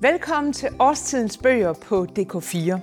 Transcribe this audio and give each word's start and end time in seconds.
Velkommen 0.00 0.52
til 0.52 0.68
Årstidens 0.78 1.38
bøger 1.38 1.72
på 1.72 2.06
DK4. 2.18 2.80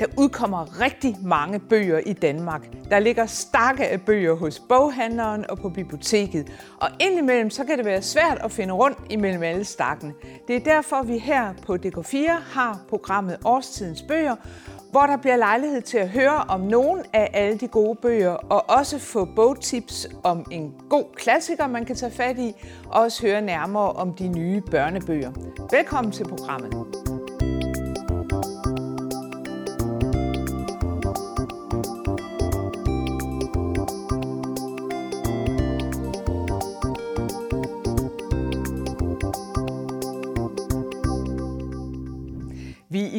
Der 0.00 0.06
udkommer 0.18 0.80
rigtig 0.80 1.16
mange 1.22 1.58
bøger 1.58 1.98
i 1.98 2.12
Danmark. 2.12 2.68
Der 2.90 2.98
ligger 2.98 3.26
stakke 3.26 3.86
af 3.86 4.00
bøger 4.00 4.34
hos 4.34 4.60
boghandleren 4.60 5.50
og 5.50 5.58
på 5.58 5.68
biblioteket. 5.68 6.52
Og 6.80 6.88
indimellem 7.00 7.50
så 7.50 7.64
kan 7.64 7.78
det 7.78 7.86
være 7.86 8.02
svært 8.02 8.38
at 8.44 8.52
finde 8.52 8.74
rundt 8.74 8.98
imellem 9.10 9.42
alle 9.42 9.64
stakkene. 9.64 10.12
Det 10.48 10.56
er 10.56 10.60
derfor, 10.60 11.02
vi 11.02 11.18
her 11.18 11.54
på 11.66 11.74
DK4 11.74 12.30
har 12.52 12.80
programmet 12.88 13.38
Årstidens 13.44 14.02
bøger, 14.02 14.36
hvor 14.96 15.06
der 15.06 15.16
bliver 15.16 15.36
lejlighed 15.36 15.82
til 15.82 15.98
at 15.98 16.08
høre 16.08 16.44
om 16.48 16.60
nogle 16.60 17.02
af 17.12 17.30
alle 17.32 17.58
de 17.58 17.68
gode 17.68 17.98
bøger, 18.02 18.30
og 18.30 18.64
også 18.68 18.98
få 18.98 19.24
bogtips 19.24 20.06
om 20.24 20.46
en 20.50 20.74
god 20.90 21.04
klassiker, 21.16 21.66
man 21.66 21.84
kan 21.84 21.96
tage 21.96 22.12
fat 22.12 22.38
i, 22.38 22.54
og 22.86 23.02
også 23.02 23.26
høre 23.26 23.40
nærmere 23.40 23.92
om 23.92 24.14
de 24.14 24.28
nye 24.28 24.60
børnebøger. 24.70 25.32
Velkommen 25.70 26.12
til 26.12 26.24
programmet. 26.28 27.15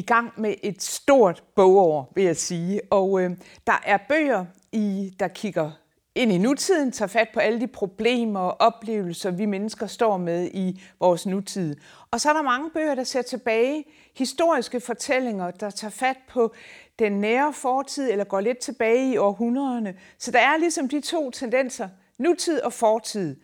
Gang 0.08 0.34
med 0.38 0.56
et 0.64 0.84
stort 0.84 1.44
bogår, 1.56 2.12
vil 2.16 2.24
jeg 2.24 2.38
sige. 2.38 2.82
Og 2.90 3.22
øh, 3.22 3.32
der 3.68 3.82
er 3.86 3.98
bøger, 4.10 4.46
i, 4.72 5.16
der 5.20 5.28
kigger 5.28 5.72
ind 6.16 6.32
i 6.32 6.38
nutiden, 6.38 6.92
tager 6.92 7.08
fat 7.08 7.28
på 7.34 7.40
alle 7.40 7.60
de 7.60 7.68
problemer 7.68 8.40
og 8.40 8.62
oplevelser, 8.62 9.32
vi 9.32 9.46
mennesker 9.46 9.88
står 9.88 10.18
med 10.18 10.50
i 10.54 10.82
vores 11.00 11.26
nutid. 11.26 11.76
Og 12.12 12.22
så 12.22 12.30
er 12.30 12.34
der 12.34 12.42
mange 12.42 12.70
bøger, 12.70 12.96
der 12.96 13.04
ser 13.04 13.22
tilbage, 13.22 13.84
historiske 14.16 14.80
fortællinger, 14.80 15.52
der 15.52 15.70
tager 15.70 15.92
fat 15.92 16.18
på 16.30 16.54
den 17.00 17.12
nære 17.12 17.54
fortid 17.54 18.12
eller 18.12 18.24
går 18.26 18.40
lidt 18.40 18.58
tilbage 18.58 19.14
i 19.14 19.18
århundrederne. 19.18 19.96
Så 20.18 20.32
der 20.32 20.40
er 20.40 20.58
ligesom 20.58 20.90
de 20.90 21.02
to 21.02 21.32
tendenser, 21.32 21.90
nutid 22.18 22.62
og 22.62 22.74
fortid. 22.74 23.36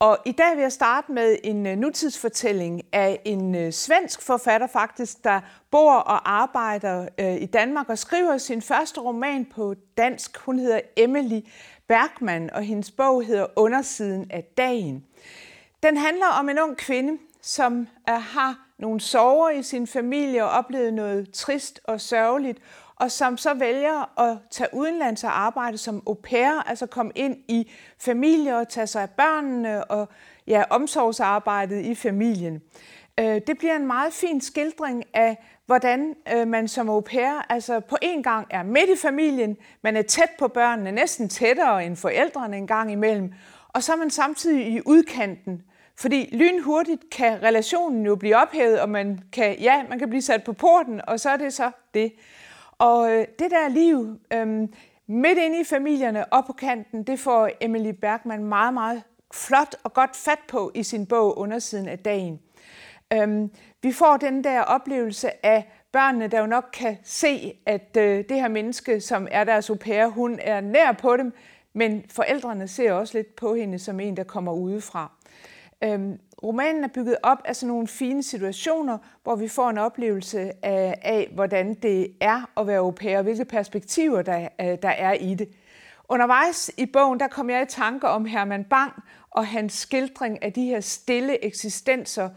Og 0.00 0.18
i 0.24 0.32
dag 0.32 0.56
vil 0.56 0.62
jeg 0.62 0.72
starte 0.72 1.12
med 1.12 1.36
en 1.44 1.66
øh, 1.66 1.76
nutidsfortælling 1.76 2.82
af 2.92 3.20
en 3.24 3.54
øh, 3.54 3.72
svensk 3.72 4.22
forfatter 4.22 4.66
faktisk, 4.66 5.24
der 5.24 5.40
bor 5.70 5.94
og 5.94 6.30
arbejder 6.32 7.08
øh, 7.18 7.34
i 7.34 7.46
Danmark 7.46 7.88
og 7.88 7.98
skriver 7.98 8.38
sin 8.38 8.62
første 8.62 9.00
roman 9.00 9.44
på 9.44 9.74
dansk. 9.96 10.36
Hun 10.36 10.58
hedder 10.58 10.80
Emily 10.96 11.40
Bergman, 11.88 12.50
og 12.50 12.62
hendes 12.62 12.90
bog 12.90 13.24
hedder 13.24 13.46
Undersiden 13.56 14.26
af 14.30 14.44
dagen. 14.56 15.04
Den 15.82 15.96
handler 15.96 16.26
om 16.26 16.48
en 16.48 16.58
ung 16.58 16.76
kvinde, 16.76 17.18
som 17.42 17.88
har 18.08 18.66
nogle 18.78 19.00
sorger 19.00 19.50
i 19.50 19.62
sin 19.62 19.86
familie 19.86 20.44
og 20.44 20.50
oplevet 20.50 20.94
noget 20.94 21.30
trist 21.32 21.80
og 21.84 22.00
sørgeligt, 22.00 22.58
og 22.98 23.10
som 23.10 23.36
så 23.36 23.54
vælger 23.54 24.20
at 24.20 24.38
tage 24.50 24.68
udenlands 24.72 25.24
og 25.24 25.40
arbejde 25.40 25.78
som 25.78 26.02
au 26.06 26.14
pair, 26.14 26.68
altså 26.68 26.86
komme 26.86 27.12
ind 27.14 27.36
i 27.48 27.70
familie 27.98 28.56
og 28.56 28.68
tage 28.68 28.86
sig 28.86 29.02
af 29.02 29.10
børnene 29.10 29.84
og 29.84 30.08
ja, 30.46 30.64
omsorgsarbejdet 30.70 31.84
i 31.84 31.94
familien. 31.94 32.62
Øh, 33.20 33.40
det 33.46 33.58
bliver 33.58 33.76
en 33.76 33.86
meget 33.86 34.12
fin 34.12 34.40
skildring 34.40 35.04
af, 35.14 35.44
hvordan 35.66 36.14
øh, 36.34 36.48
man 36.48 36.68
som 36.68 36.88
au 36.88 37.00
pair 37.00 37.46
altså 37.48 37.80
på 37.80 37.96
en 38.02 38.22
gang 38.22 38.46
er 38.50 38.62
midt 38.62 38.90
i 38.90 38.96
familien, 39.02 39.56
man 39.82 39.96
er 39.96 40.02
tæt 40.02 40.30
på 40.38 40.48
børnene, 40.48 40.92
næsten 40.92 41.28
tættere 41.28 41.84
end 41.84 41.96
forældrene 41.96 42.56
en 42.56 42.66
gang 42.66 42.92
imellem, 42.92 43.32
og 43.68 43.82
så 43.82 43.92
er 43.92 43.96
man 43.96 44.10
samtidig 44.10 44.66
i 44.66 44.80
udkanten, 44.86 45.62
fordi 45.96 46.28
lynhurtigt 46.32 47.10
kan 47.10 47.42
relationen 47.42 48.06
jo 48.06 48.16
blive 48.16 48.36
ophævet, 48.36 48.80
og 48.80 48.88
man 48.88 49.20
kan, 49.32 49.58
ja, 49.58 49.82
man 49.88 49.98
kan 49.98 50.08
blive 50.08 50.22
sat 50.22 50.44
på 50.44 50.52
porten, 50.52 51.00
og 51.06 51.20
så 51.20 51.30
er 51.30 51.36
det 51.36 51.54
så 51.54 51.70
det. 51.94 52.12
Og 52.78 53.12
øh, 53.12 53.26
det 53.38 53.50
der 53.50 53.68
liv 53.68 54.18
øh, 54.32 54.68
midt 55.06 55.38
inde 55.38 55.60
i 55.60 55.64
familierne 55.64 56.32
og 56.32 56.46
på 56.46 56.52
kanten, 56.52 57.02
det 57.02 57.18
får 57.18 57.50
Emily 57.60 57.90
Bergman 57.90 58.44
meget, 58.44 58.74
meget 58.74 59.02
flot 59.34 59.76
og 59.84 59.92
godt 59.92 60.16
fat 60.16 60.38
på 60.48 60.72
i 60.74 60.82
sin 60.82 61.06
bog 61.06 61.38
Undersiden 61.38 61.88
af 61.88 61.98
dagen. 61.98 62.40
Øh, 63.12 63.48
vi 63.82 63.92
får 63.92 64.16
den 64.16 64.44
der 64.44 64.60
oplevelse 64.60 65.46
af 65.46 65.72
børnene, 65.92 66.28
der 66.28 66.40
jo 66.40 66.46
nok 66.46 66.68
kan 66.72 66.96
se, 67.04 67.58
at 67.66 67.96
øh, 67.96 68.24
det 68.28 68.40
her 68.40 68.48
menneske, 68.48 69.00
som 69.00 69.28
er 69.30 69.44
deres 69.44 69.70
au 69.70 69.76
pair, 69.76 70.06
hun 70.06 70.38
er 70.42 70.60
nær 70.60 70.92
på 70.92 71.16
dem, 71.16 71.32
men 71.72 72.04
forældrene 72.10 72.68
ser 72.68 72.92
også 72.92 73.18
lidt 73.18 73.36
på 73.36 73.54
hende 73.54 73.78
som 73.78 74.00
en, 74.00 74.16
der 74.16 74.24
kommer 74.24 74.52
udefra. 74.52 75.12
Øhm, 75.84 76.18
romanen 76.42 76.84
er 76.84 76.88
bygget 76.88 77.16
op 77.22 77.38
af 77.44 77.56
sådan 77.56 77.68
nogle 77.68 77.88
fine 77.88 78.22
situationer, 78.22 78.98
hvor 79.22 79.36
vi 79.36 79.48
får 79.48 79.70
en 79.70 79.78
oplevelse 79.78 80.52
af, 80.62 80.98
af 81.02 81.30
hvordan 81.34 81.74
det 81.74 82.12
er 82.20 82.50
at 82.56 82.66
være 82.66 82.78
au 82.78 82.90
pair, 82.90 83.16
og 83.16 83.22
hvilke 83.22 83.44
perspektiver 83.44 84.22
der, 84.22 84.48
øh, 84.60 84.78
der 84.82 84.88
er 84.88 85.12
i 85.12 85.34
det. 85.34 85.48
Undervejs 86.08 86.70
i 86.76 86.86
bogen, 86.86 87.20
der 87.20 87.28
kom 87.28 87.50
jeg 87.50 87.62
i 87.62 87.66
tanke 87.66 88.08
om 88.08 88.24
Herman 88.24 88.64
Bang 88.64 88.92
og 89.30 89.46
hans 89.46 89.72
skildring 89.72 90.42
af 90.42 90.52
de 90.52 90.64
her 90.64 90.80
stille 90.80 91.44
eksistenser, 91.44 92.28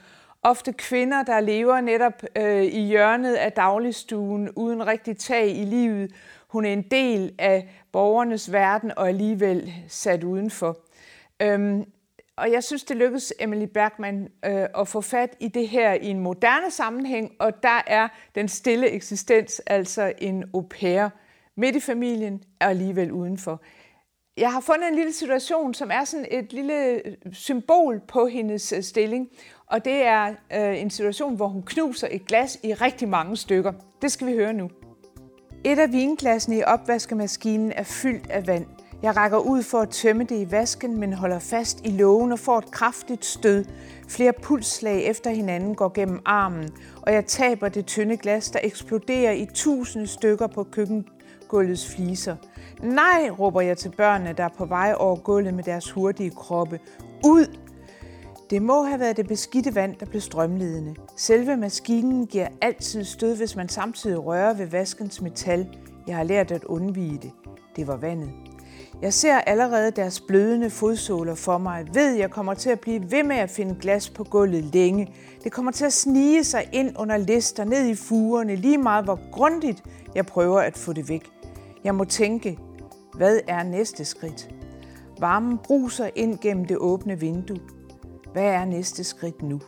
ofte 0.44 0.74
kvinder, 0.74 1.24
der 1.24 1.40
lever 1.40 1.82
netop 1.82 2.24
øh, 2.36 2.64
i 2.64 2.80
hjørnet 2.80 3.34
af 3.34 3.52
dagligstuen, 3.52 4.50
uden 4.56 4.88
rigtig 4.88 5.18
tag 5.18 5.58
i 5.58 5.66
livet. 5.66 6.12
Hun 6.48 6.66
er 6.66 6.74
en 6.74 6.82
del 6.82 7.36
af 7.40 7.70
borgernes 7.92 8.52
verden 8.52 8.92
og 8.98 9.08
alligevel 9.08 9.74
sat 9.88 10.24
udenfor. 10.24 10.78
Øhm, 11.42 11.86
og 12.42 12.52
jeg 12.52 12.64
synes, 12.64 12.84
det 12.84 12.98
lykkedes 12.98 13.34
Emily 13.40 13.66
Bergman 13.66 14.28
øh, 14.46 14.66
at 14.78 14.88
få 14.88 15.02
fat 15.02 15.36
i 15.40 15.48
det 15.48 15.68
her 15.68 15.94
i 15.94 16.08
en 16.08 16.20
moderne 16.20 16.72
sammenhæng, 16.72 17.32
og 17.40 17.64
der 17.64 17.82
er 17.88 18.08
den 18.36 18.48
stille 18.48 18.90
eksistens 18.90 19.62
altså 19.68 20.14
en 20.18 20.44
au 20.54 20.62
pair 20.62 21.10
midt 21.58 21.76
i 21.76 21.80
familien 21.80 22.44
og 22.62 22.68
alligevel 22.68 23.12
udenfor. 23.12 23.62
Jeg 24.38 24.52
har 24.52 24.62
fundet 24.62 24.88
en 24.88 24.96
lille 24.96 25.14
situation, 25.14 25.74
som 25.74 25.92
er 25.94 26.04
sådan 26.04 26.26
et 26.32 26.54
lille 26.54 27.08
øh, 27.08 27.16
symbol 27.32 28.02
på 28.08 28.26
hendes 28.28 28.74
øh, 28.74 28.84
stilling, 28.84 29.30
og 29.66 29.86
det 29.86 30.06
er 30.06 30.28
øh, 30.54 30.82
en 30.82 30.90
situation, 30.90 31.36
hvor 31.36 31.48
hun 31.48 31.64
knuser 31.64 32.08
et 32.12 32.26
glas 32.26 32.60
i 32.64 32.74
rigtig 32.74 33.10
mange 33.10 33.38
stykker. 33.38 33.74
Det 34.02 34.12
skal 34.12 34.28
vi 34.28 34.34
høre 34.34 34.54
nu. 34.54 34.70
Et 35.66 35.80
af 35.80 35.92
vinglassene 35.92 36.58
i 36.58 36.64
opvaskemaskinen 36.64 37.72
er 37.72 37.84
fyldt 37.84 38.30
af 38.30 38.48
vand. 38.48 38.66
Jeg 39.04 39.18
rækker 39.18 39.38
ud 39.38 39.64
for 39.64 39.78
at 39.78 39.90
tømme 39.90 40.24
det 40.24 40.36
i 40.48 40.52
vasken, 40.52 41.00
men 41.00 41.14
holder 41.14 41.40
fast 41.40 41.82
i 41.84 41.90
lågen 41.90 42.32
og 42.32 42.40
får 42.40 42.58
et 42.58 42.72
kraftigt 42.72 43.26
stød. 43.26 43.66
Flere 44.08 44.34
pulsslag 44.34 45.04
efter 45.04 45.30
hinanden 45.30 45.76
går 45.76 45.92
gennem 45.94 46.20
armen, 46.26 46.70
og 47.02 47.14
jeg 47.14 47.26
taber 47.26 47.70
det 47.70 47.86
tynde 47.86 48.18
glas, 48.18 48.52
der 48.52 48.60
eksploderer 48.64 49.32
i 49.32 49.48
tusinde 49.54 50.08
stykker 50.08 50.48
på 50.48 50.64
køkkengulvets 50.64 51.96
fliser. 51.96 52.36
Nej, 52.84 53.30
råber 53.40 53.62
jeg 53.62 53.78
til 53.78 53.94
børnene, 53.98 54.34
der 54.38 54.44
er 54.44 54.56
på 54.58 54.66
vej 54.66 54.94
over 54.98 55.16
gulvet 55.16 55.54
med 55.54 55.64
deres 55.64 55.92
hurtige 55.92 56.32
kroppe. 56.32 56.80
Ud! 57.26 57.58
Det 58.50 58.62
må 58.62 58.84
have 58.84 59.00
været 59.00 59.18
det 59.18 59.28
beskidte 59.28 59.76
vand, 59.76 59.96
der 60.00 60.06
blev 60.06 60.22
strømledende. 60.22 60.96
Selve 61.18 61.58
maskinen 61.58 62.28
giver 62.28 62.48
altid 62.62 63.04
stød, 63.04 63.38
hvis 63.38 63.56
man 63.56 63.70
samtidig 63.70 64.26
rører 64.26 64.54
ved 64.54 64.66
vaskens 64.66 65.22
metal. 65.22 65.68
Jeg 66.08 66.16
har 66.16 66.24
lært 66.24 66.52
at 66.52 66.64
undvige 66.64 67.18
det. 67.18 67.32
Det 67.76 67.88
var 67.88 67.98
vandet. 67.98 68.51
Jeg 69.02 69.14
ser 69.14 69.38
allerede 69.38 69.92
deres 69.92 70.20
blødende 70.20 70.70
fodsåler 70.70 71.36
for 71.36 71.58
mig. 71.58 71.86
Jeg 71.86 71.96
ved, 71.96 72.16
jeg 72.16 72.32
kommer 72.32 72.54
til 72.54 72.70
at 72.70 72.80
blive 72.80 73.12
ved 73.12 73.24
med 73.24 73.36
at 73.36 73.50
finde 73.50 73.76
glas 73.82 74.10
på 74.10 74.24
gulvet 74.24 74.64
længe. 74.64 75.14
Det 75.44 75.52
kommer 75.52 75.72
til 75.72 75.86
at 75.86 75.94
snige 75.94 76.44
sig 76.44 76.70
ind 76.72 76.96
under 77.00 77.18
lister, 77.18 77.64
ned 77.64 77.88
i 77.88 77.96
fugerne, 77.96 78.56
lige 78.56 78.78
meget 78.78 79.04
hvor 79.04 79.20
grundigt 79.32 79.84
jeg 80.16 80.26
prøver 80.26 80.60
at 80.60 80.78
få 80.78 80.94
det 80.94 81.10
væk. 81.10 81.30
Jeg 81.84 81.96
må 81.96 82.04
tænke, 82.04 82.58
hvad 83.14 83.40
er 83.48 83.64
næste 83.64 84.06
skridt? 84.06 84.50
Varmen 85.20 85.58
bruser 85.58 86.10
ind 86.16 86.38
gennem 86.40 86.66
det 86.66 86.78
åbne 86.78 87.20
vindue. 87.20 87.60
Hvad 88.34 88.46
er 88.46 88.66
næste 88.66 89.04
skridt 89.04 89.42
nu? 89.42 89.62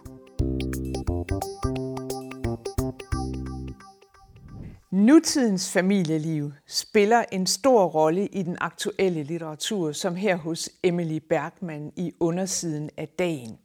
Nutidens 4.94 5.72
familieliv 5.72 6.52
spiller 6.68 7.26
en 7.32 7.48
stor 7.48 7.86
rolle 7.86 8.28
i 8.28 8.44
den 8.44 8.58
aktuelle 8.62 9.24
litteratur, 9.24 9.92
som 9.92 10.16
her 10.16 10.36
hos 10.36 10.70
Emily 10.84 11.18
Bergman 11.30 11.92
i 11.96 12.14
undersiden 12.20 12.90
af 12.98 13.08
dagen. 13.08 13.58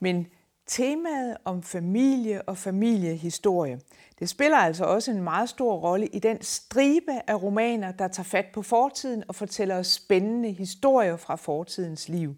Men 0.00 0.26
temaet 0.66 1.36
om 1.44 1.62
familie 1.62 2.42
og 2.42 2.58
familiehistorie, 2.58 3.80
det 4.18 4.28
spiller 4.28 4.56
altså 4.56 4.84
også 4.84 5.10
en 5.10 5.22
meget 5.22 5.48
stor 5.48 5.74
rolle 5.74 6.06
i 6.06 6.18
den 6.18 6.42
stribe 6.42 7.12
af 7.26 7.42
romaner, 7.42 7.92
der 7.92 8.08
tager 8.08 8.24
fat 8.24 8.46
på 8.54 8.62
fortiden 8.62 9.24
og 9.28 9.34
fortæller 9.34 9.76
os 9.76 9.86
spændende 9.86 10.52
historier 10.52 11.16
fra 11.16 11.36
fortidens 11.36 12.08
liv. 12.08 12.34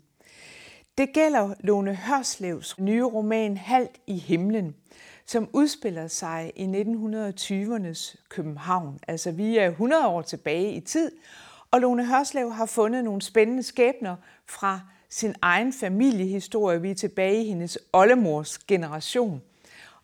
Det 0.99 1.13
gælder 1.15 1.55
Lone 1.61 1.95
Hørslevs 1.95 2.79
nye 2.79 3.05
roman 3.05 3.57
Halt 3.57 4.01
i 4.07 4.19
himlen, 4.19 4.75
som 5.27 5.49
udspiller 5.53 6.07
sig 6.07 6.53
i 6.57 6.65
1920'ernes 6.65 8.17
København. 8.29 8.99
Altså 9.09 9.31
vi 9.31 9.59
er 9.59 9.69
100 9.69 10.07
år 10.07 10.23
tilbage 10.23 10.73
i 10.73 10.81
tid, 10.81 11.13
og 11.71 11.81
Lone 11.81 12.07
Hørslev 12.07 12.53
har 12.53 12.67
fundet 12.67 13.05
nogle 13.05 13.23
spændende 13.23 13.63
skæbner 13.63 14.17
fra 14.47 14.81
sin 15.11 15.35
egen 15.43 15.73
familiehistorie. 15.73 16.83
Vi 16.83 16.91
er 16.91 16.95
tilbage 16.95 17.45
i 17.45 17.49
hendes 17.49 17.79
oldemors 17.93 18.59
generation. 18.59 19.43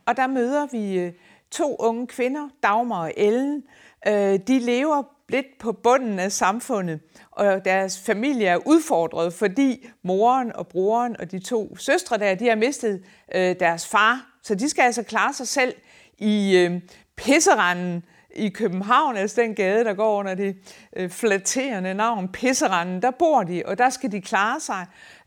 og 0.07 0.17
der 0.17 0.27
møder 0.27 0.67
vi 0.73 0.99
øh, 0.99 1.13
to 1.51 1.77
unge 1.79 2.07
kvinder, 2.07 2.49
Dagmar 2.63 3.03
og 3.03 3.13
Ellen. 3.17 3.65
Øh, 4.07 4.39
de 4.47 4.59
lever 4.59 5.03
lidt 5.29 5.47
på 5.61 5.73
bunden 5.73 6.19
af 6.19 6.33
samfundet, 6.33 7.01
og 7.31 7.65
deres 7.65 8.01
familie 8.01 8.47
er 8.47 8.67
udfordret, 8.67 9.33
fordi 9.33 9.89
moren 10.03 10.57
og 10.57 10.69
broren 10.69 11.17
og 11.21 11.31
de 11.31 11.39
to 11.39 11.77
søstre 11.77 12.19
der, 12.19 12.35
de 12.35 12.49
har 12.49 12.57
mistet 12.57 13.05
øh, 13.35 13.57
deres 13.61 13.87
far. 13.87 14.32
Så 14.43 14.55
de 14.55 14.69
skal 14.69 14.83
altså 14.83 15.03
klare 15.03 15.35
sig 15.35 15.49
selv 15.49 15.75
i 16.19 16.57
øh, 16.57 16.81
pisseranden 17.17 18.05
i 18.35 18.49
København, 18.49 19.17
altså 19.17 19.41
den 19.41 19.55
gade, 19.55 19.85
der 19.85 19.95
går 19.95 20.19
under 20.19 20.35
det 20.35 20.57
øh, 20.97 21.11
flatterende 21.11 21.95
navn 21.95 22.29
Pisseranden, 22.29 23.03
der 23.03 23.11
bor 23.11 23.43
de, 23.43 23.63
og 23.67 23.79
der 23.79 23.91
skal 23.91 24.13
de 24.13 24.21
klare 24.21 24.61
sig. 24.61 24.87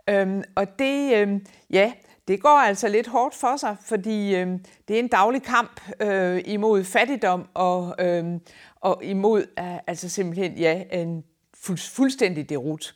Øhm, 0.09 0.43
og 0.55 0.79
det, 0.79 1.15
øh, 1.15 1.39
ja, 1.69 1.93
det 2.27 2.41
går 2.41 2.59
altså 2.59 2.87
lidt 2.87 3.07
hårdt 3.07 3.35
for 3.35 3.57
sig, 3.57 3.75
fordi 3.81 4.35
øh, 4.35 4.47
det 4.87 4.95
er 4.95 4.99
en 4.99 5.07
daglig 5.07 5.43
kamp 5.43 5.81
øh, 6.01 6.41
imod 6.45 6.83
fattigdom 6.83 7.47
og, 7.53 7.95
øh, 7.99 8.25
og 8.81 9.03
imod 9.03 9.45
øh, 9.59 9.77
altså 9.87 10.09
simpelthen 10.09 10.57
ja, 10.57 10.83
en 10.91 11.23
fu- 11.57 11.91
fuldstændig 11.95 12.49
derut. 12.49 12.95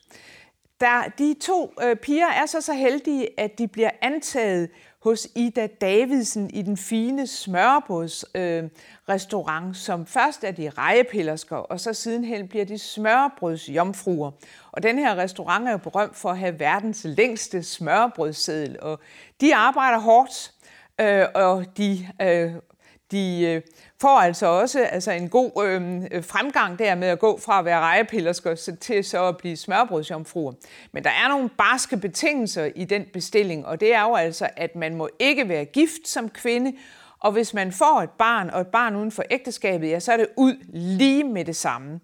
Der, 0.79 1.03
de 1.17 1.35
to 1.41 1.73
øh, 1.83 1.95
piger 1.95 2.27
er 2.27 2.45
så 2.45 2.61
så 2.61 2.73
heldige, 2.73 3.39
at 3.39 3.57
de 3.57 3.67
bliver 3.67 3.91
antaget 4.01 4.69
hos 5.03 5.27
Ida 5.35 5.67
Davidsen 5.67 6.49
i 6.49 6.61
den 6.61 6.77
fine 6.77 7.27
smørbrødsrestaurant, 7.27 9.69
øh, 9.69 9.75
som 9.75 10.05
først 10.05 10.43
er 10.43 10.51
de 10.51 10.69
rejepillersker, 10.69 11.55
og 11.55 11.79
så 11.79 11.93
sidenhen 11.93 12.47
bliver 12.47 12.65
de 12.65 12.77
smørbrødsjomfruer. 12.77 14.31
Og 14.71 14.83
den 14.83 14.99
her 14.99 15.15
restaurant 15.15 15.67
er 15.67 15.71
jo 15.71 15.77
berømt 15.77 16.15
for 16.15 16.29
at 16.29 16.37
have 16.37 16.59
verdens 16.59 17.01
længste 17.03 17.63
smørbrødsseddel, 17.63 18.77
og 18.81 18.99
de 19.41 19.55
arbejder 19.55 19.99
hårdt, 19.99 20.53
øh, 21.01 21.25
og 21.35 21.65
de 21.77 22.07
øh, 22.21 22.53
de 23.11 23.41
øh, 23.41 23.61
får 24.01 24.19
altså 24.19 24.45
også 24.45 24.83
altså 24.83 25.11
en 25.11 25.29
god 25.29 25.63
øhm, 25.65 26.07
øh, 26.11 26.23
fremgang 26.23 26.79
der 26.79 26.95
med 26.95 27.07
at 27.07 27.19
gå 27.19 27.39
fra 27.39 27.59
at 27.59 27.65
være 27.65 27.79
rejepillersker 27.79 28.75
til 28.81 29.03
så 29.03 29.27
at 29.27 29.37
blive 29.37 29.55
smørbrødsjomfruer. 29.55 30.53
Men 30.91 31.03
der 31.03 31.09
er 31.09 31.27
nogle 31.27 31.49
barske 31.49 31.97
betingelser 31.97 32.69
i 32.75 32.85
den 32.85 33.05
bestilling, 33.13 33.65
og 33.65 33.79
det 33.79 33.93
er 33.93 34.01
jo 34.01 34.15
altså, 34.15 34.49
at 34.55 34.75
man 34.75 34.95
må 34.95 35.09
ikke 35.19 35.49
være 35.49 35.65
gift 35.65 36.07
som 36.07 36.29
kvinde, 36.29 36.73
og 37.19 37.31
hvis 37.31 37.53
man 37.53 37.71
får 37.71 38.01
et 38.01 38.09
barn, 38.09 38.49
og 38.49 38.61
et 38.61 38.67
barn 38.67 38.95
uden 38.95 39.11
for 39.11 39.23
ægteskabet, 39.31 39.89
ja, 39.89 39.99
så 39.99 40.11
er 40.11 40.17
det 40.17 40.27
ud 40.37 40.53
lige 40.73 41.23
med 41.23 41.45
det 41.45 41.55
samme. 41.55 41.99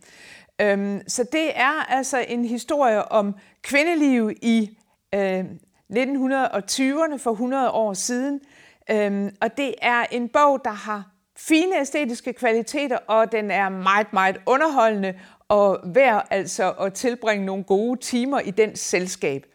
Øhm, 0.61 1.01
så 1.07 1.23
det 1.31 1.51
er 1.55 1.91
altså 1.91 2.25
en 2.27 2.45
historie 2.45 3.11
om 3.11 3.35
kvindeliv 3.61 4.31
i 4.41 4.77
øh, 5.15 5.45
1920'erne 5.93 7.17
for 7.17 7.31
100 7.31 7.71
år 7.71 7.93
siden, 7.93 8.41
Øhm, 8.91 9.35
og 9.41 9.57
det 9.57 9.75
er 9.81 10.05
en 10.11 10.29
bog, 10.29 10.61
der 10.65 10.71
har 10.71 11.11
fine 11.37 11.79
æstetiske 11.81 12.33
kvaliteter, 12.33 12.97
og 13.07 13.31
den 13.31 13.51
er 13.51 13.69
meget, 13.69 14.13
meget 14.13 14.37
underholdende, 14.45 15.19
og 15.47 15.79
værd 15.83 16.27
altså 16.29 16.71
at 16.71 16.93
tilbringe 16.93 17.45
nogle 17.45 17.63
gode 17.63 17.99
timer 17.99 18.39
i 18.39 18.51
den 18.51 18.75
selskab. 18.75 19.45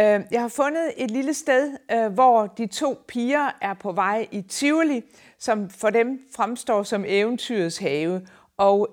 Øhm, 0.00 0.24
jeg 0.30 0.40
har 0.40 0.48
fundet 0.48 0.92
et 0.96 1.10
lille 1.10 1.34
sted, 1.34 1.76
øh, 1.92 2.12
hvor 2.12 2.46
de 2.46 2.66
to 2.66 3.04
piger 3.08 3.50
er 3.60 3.74
på 3.74 3.92
vej 3.92 4.28
i 4.32 4.42
Tivoli, 4.42 5.02
som 5.38 5.70
for 5.70 5.90
dem 5.90 6.20
fremstår 6.36 6.82
som 6.82 7.04
eventyrets 7.06 7.78
have. 7.78 8.26
Og 8.56 8.88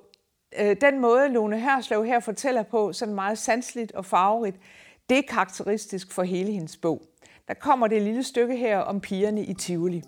øh, 0.60 0.76
den 0.82 1.00
måde, 1.00 1.30
Lone 1.30 1.60
Hørslev 1.60 2.06
her 2.06 2.20
fortæller 2.20 2.64
på, 2.64 2.94
sådan 2.94 3.16
meget 3.16 3.38
sansligt 3.38 3.92
og 3.92 4.06
farverigt, 4.06 4.58
det 5.10 5.18
er 5.18 5.24
karakteristisk 5.30 6.12
for 6.12 6.24
hele 6.24 6.52
hendes 6.52 6.78
bog. 6.78 7.11
Der 7.48 7.54
kommer 7.54 7.88
det 7.88 8.02
lille 8.02 8.24
stykke 8.24 8.56
her 8.56 8.80
om 8.80 9.00
pigerne 9.00 9.44
i 9.44 9.54
Tivoli. 9.54 10.04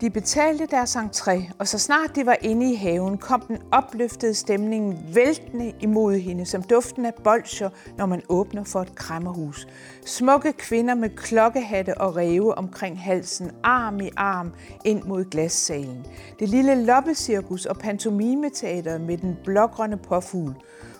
De 0.00 0.10
betalte 0.10 0.66
deres 0.66 0.96
entré, 0.96 1.52
og 1.58 1.68
så 1.68 1.78
snart 1.78 2.16
de 2.16 2.26
var 2.26 2.36
inde 2.42 2.72
i 2.72 2.74
haven, 2.74 3.18
kom 3.18 3.40
den 3.40 3.58
opløftede 3.72 4.34
stemning 4.34 5.14
væltende 5.14 5.72
imod 5.80 6.18
hende, 6.18 6.46
som 6.46 6.62
duften 6.62 7.06
af 7.06 7.14
bolcher, 7.14 7.70
når 7.98 8.06
man 8.06 8.22
åbner 8.28 8.64
for 8.64 8.80
et 8.80 8.94
krammerhus. 8.94 9.68
Smukke 10.06 10.52
kvinder 10.52 10.94
med 10.94 11.08
klokkehatte 11.08 11.98
og 11.98 12.16
ræve 12.16 12.54
omkring 12.54 13.02
halsen, 13.02 13.50
arm 13.62 14.00
i 14.00 14.10
arm 14.16 14.52
ind 14.84 15.02
mod 15.02 15.24
glassalen. 15.24 16.06
Det 16.38 16.48
lille 16.48 16.84
loppecirkus 16.84 17.66
og 17.66 17.76
pantomimeteater 17.76 18.98
med 18.98 19.18
den 19.18 19.36
blågrønne 19.44 19.96
påfugl. 19.96 20.54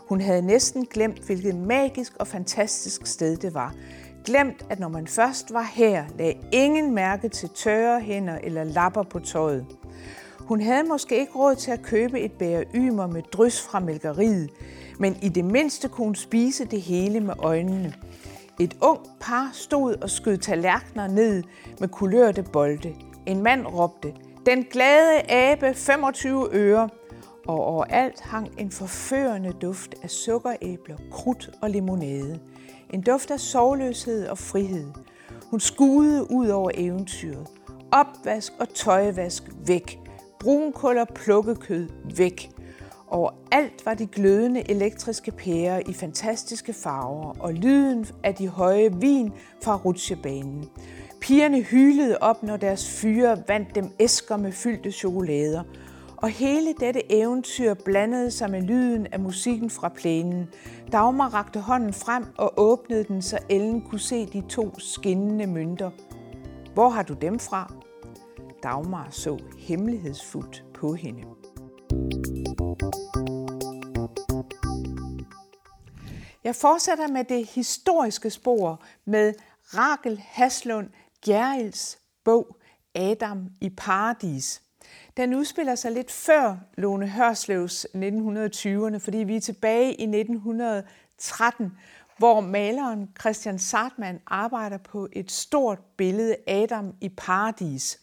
Hun 0.09 0.21
havde 0.21 0.43
næsten 0.43 0.87
glemt, 0.87 1.27
hvilket 1.27 1.55
magisk 1.55 2.13
og 2.17 2.27
fantastisk 2.27 3.07
sted 3.07 3.37
det 3.37 3.55
var 3.55 3.75
glemt, 4.25 4.67
at 4.71 4.81
når 4.81 4.89
man 4.89 5.07
først 5.07 5.53
var 5.53 5.71
her, 5.75 6.05
lagde 6.19 6.39
ingen 6.53 6.95
mærke 6.95 7.29
til 7.29 7.49
tørre 7.49 8.01
hænder 8.01 8.39
eller 8.43 8.65
lapper 8.65 9.03
på 9.03 9.19
tøjet. 9.19 9.67
Hun 10.39 10.61
havde 10.61 10.85
måske 10.85 11.19
ikke 11.19 11.33
råd 11.33 11.55
til 11.55 11.71
at 11.71 11.83
købe 11.83 12.21
et 12.21 12.33
bære 12.33 12.65
ymer 12.75 13.07
med 13.07 13.23
drys 13.23 13.63
fra 13.63 13.81
mælkeriet, 13.81 14.51
men 14.99 15.17
i 15.23 15.29
det 15.29 15.45
mindste 15.45 15.89
kunne 15.89 16.05
hun 16.05 16.15
spise 16.15 16.65
det 16.65 16.81
hele 16.81 17.21
med 17.21 17.35
øjnene. 17.39 17.95
Et 18.61 18.77
ung 18.81 19.01
par 19.21 19.51
stod 19.53 19.95
og 20.03 20.11
skød 20.11 20.37
tallerkener 20.37 21.09
ned 21.09 21.43
med 21.81 21.89
kulørte 21.89 22.43
bolde. 22.43 22.95
En 23.27 23.43
mand 23.43 23.67
råbte, 23.67 24.15
den 24.47 24.65
glade 24.65 25.31
abe 25.31 25.75
25 25.75 26.49
øre, 26.53 26.89
og 27.47 27.65
overalt 27.65 28.21
hang 28.21 28.49
en 28.59 28.71
forførende 28.71 29.53
duft 29.53 29.95
af 30.03 30.11
sukkeræbler, 30.11 30.97
krudt 31.11 31.51
og 31.63 31.71
limonade. 31.71 32.41
En 32.91 33.01
duft 33.01 33.31
af 33.31 33.41
sovløshed 33.41 34.29
og 34.29 34.39
frihed. 34.39 34.87
Hun 35.45 35.61
skuede 35.61 36.31
ud 36.31 36.49
over 36.49 36.71
eventyret. 36.75 37.47
Opvask 37.93 38.53
og 38.59 38.69
tøjvask 38.69 39.43
væk. 39.67 39.99
Brunkul 40.41 40.99
og 40.99 41.09
plukkekød 41.15 41.89
væk. 42.17 42.51
Over 43.09 43.31
alt 43.53 43.87
var 43.87 43.95
de 43.95 44.07
glødende 44.07 44.71
elektriske 44.71 45.31
pærer 45.31 45.81
i 45.89 45.93
fantastiske 45.93 46.73
farver 46.73 47.35
og 47.41 47.55
lyden 47.55 48.07
af 48.25 48.35
de 48.35 48.49
høje 48.49 48.93
vin 48.93 49.33
fra 49.63 49.77
rutsjebanen. 49.77 50.69
Pigerne 51.21 51.61
hylede 51.61 52.19
op, 52.21 52.43
når 52.43 52.57
deres 52.57 52.91
fyre 53.01 53.43
vandt 53.49 53.75
dem 53.75 53.91
æsker 54.01 54.37
med 54.37 54.53
fyldte 54.53 54.93
chokolader– 54.93 55.63
og 56.23 56.29
hele 56.29 56.73
dette 56.73 57.13
eventyr 57.13 57.75
blandede 57.75 58.31
sig 58.31 58.51
med 58.51 58.63
lyden 58.63 59.07
af 59.07 59.21
musikken 59.21 59.71
fra 59.71 59.89
plænen. 59.89 60.49
Dagmar 60.93 61.29
rakte 61.35 61.61
hånden 61.61 61.93
frem 61.93 62.25
og 62.39 62.53
åbnede 62.57 63.05
den, 63.05 63.23
så 63.23 63.39
Ellen 63.49 63.83
kunne 63.83 64.01
se 64.01 64.27
de 64.27 64.43
to 64.49 64.79
skinnende 64.79 65.47
mønter. 65.47 65.91
Hvor 66.75 66.89
har 66.89 67.03
du 67.03 67.15
dem 67.15 67.39
fra? 67.39 67.73
Dagmar 68.63 69.09
så 69.11 69.39
hemmelighedsfuldt 69.59 70.65
på 70.75 70.95
hende. 70.95 71.23
Jeg 76.45 76.57
fortsætter 76.57 77.09
med 77.09 77.25
det 77.25 77.47
historiske 77.47 78.31
spor 78.31 78.83
med 79.05 79.35
Rakel 79.63 80.23
Haslund 80.27 80.89
Gerils 81.27 81.99
bog 82.25 82.57
Adam 82.95 83.49
i 83.61 83.71
Paradis. 83.71 84.63
Den 85.17 85.35
udspiller 85.35 85.75
sig 85.75 85.93
lidt 85.93 86.11
før 86.11 86.57
Lone 86.77 87.09
Hørslevs 87.09 87.87
1920'erne, 87.95 88.99
fordi 88.99 89.19
vi 89.19 89.37
er 89.37 89.41
tilbage 89.41 89.95
i 89.95 90.03
1913, 90.03 91.73
hvor 92.19 92.41
maleren 92.41 93.11
Christian 93.21 93.59
Sartmann 93.59 94.21
arbejder 94.27 94.79
på 94.79 95.09
et 95.13 95.31
stort 95.31 95.79
billede 95.97 96.37
Adam 96.47 96.95
i 97.01 97.09
paradis. 97.09 98.01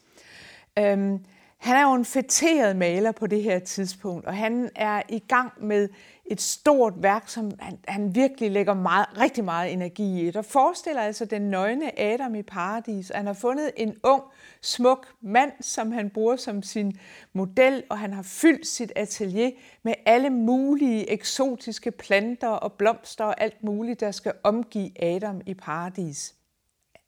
Øhm, 0.80 1.20
han 1.58 1.76
er 1.76 1.82
jo 1.82 1.94
en 1.94 2.06
fætteret 2.06 2.76
maler 2.76 3.12
på 3.12 3.28
det 3.28 3.44
her 3.44 3.60
tidspunkt, 3.60 4.26
og 4.26 4.36
han 4.36 4.70
er 4.76 5.02
i 5.10 5.20
gang 5.20 5.52
med 5.62 5.90
et 6.32 6.42
stort 6.42 6.94
værk, 6.98 7.30
som 7.30 7.52
han, 7.60 7.80
han 7.88 8.16
virkelig 8.16 8.52
lægger 8.52 8.74
meget, 8.74 9.08
rigtig 9.18 9.44
meget 9.44 9.74
energi 9.74 10.28
i. 10.28 10.32
Der 10.32 10.42
forestiller 10.42 11.02
altså 11.02 11.26
den 11.26 11.42
nøgne 11.42 12.00
Adam 12.00 12.36
i 12.36 12.44
paradis, 12.44 13.12
han 13.16 13.26
har 13.26 13.34
fundet 13.34 13.72
en 13.78 13.96
ung, 14.04 14.24
smuk 14.62 15.08
mand, 15.22 15.52
som 15.62 15.92
han 15.92 16.10
bruger 16.10 16.36
som 16.36 16.64
sin 16.64 17.00
model, 17.34 17.84
og 17.90 18.00
han 18.00 18.14
har 18.14 18.24
fyldt 18.24 18.68
sit 18.68 18.92
atelier 18.96 19.52
med 19.84 19.94
alle 20.06 20.30
mulige 20.30 21.12
eksotiske 21.12 21.92
planter 21.92 22.50
og 22.50 22.74
blomster 22.74 23.26
og 23.26 23.42
alt 23.42 23.64
muligt, 23.64 24.00
der 24.00 24.12
skal 24.12 24.34
omgive 24.44 25.04
Adam 25.04 25.42
i 25.46 25.54
paradis. 25.54 26.34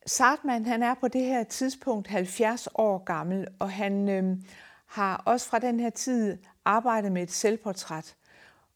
Sartman 0.05 0.65
han 0.65 0.83
er 0.83 0.93
på 0.93 1.07
det 1.07 1.21
her 1.21 1.43
tidspunkt 1.43 2.07
70 2.07 2.67
år 2.75 3.03
gammel, 3.03 3.47
og 3.59 3.71
han 3.71 4.09
øh, 4.09 4.37
har 4.85 5.23
også 5.25 5.49
fra 5.49 5.59
den 5.59 5.79
her 5.79 5.89
tid 5.89 6.37
arbejdet 6.65 7.11
med 7.11 7.23
et 7.23 7.31
selvportræt. 7.31 8.15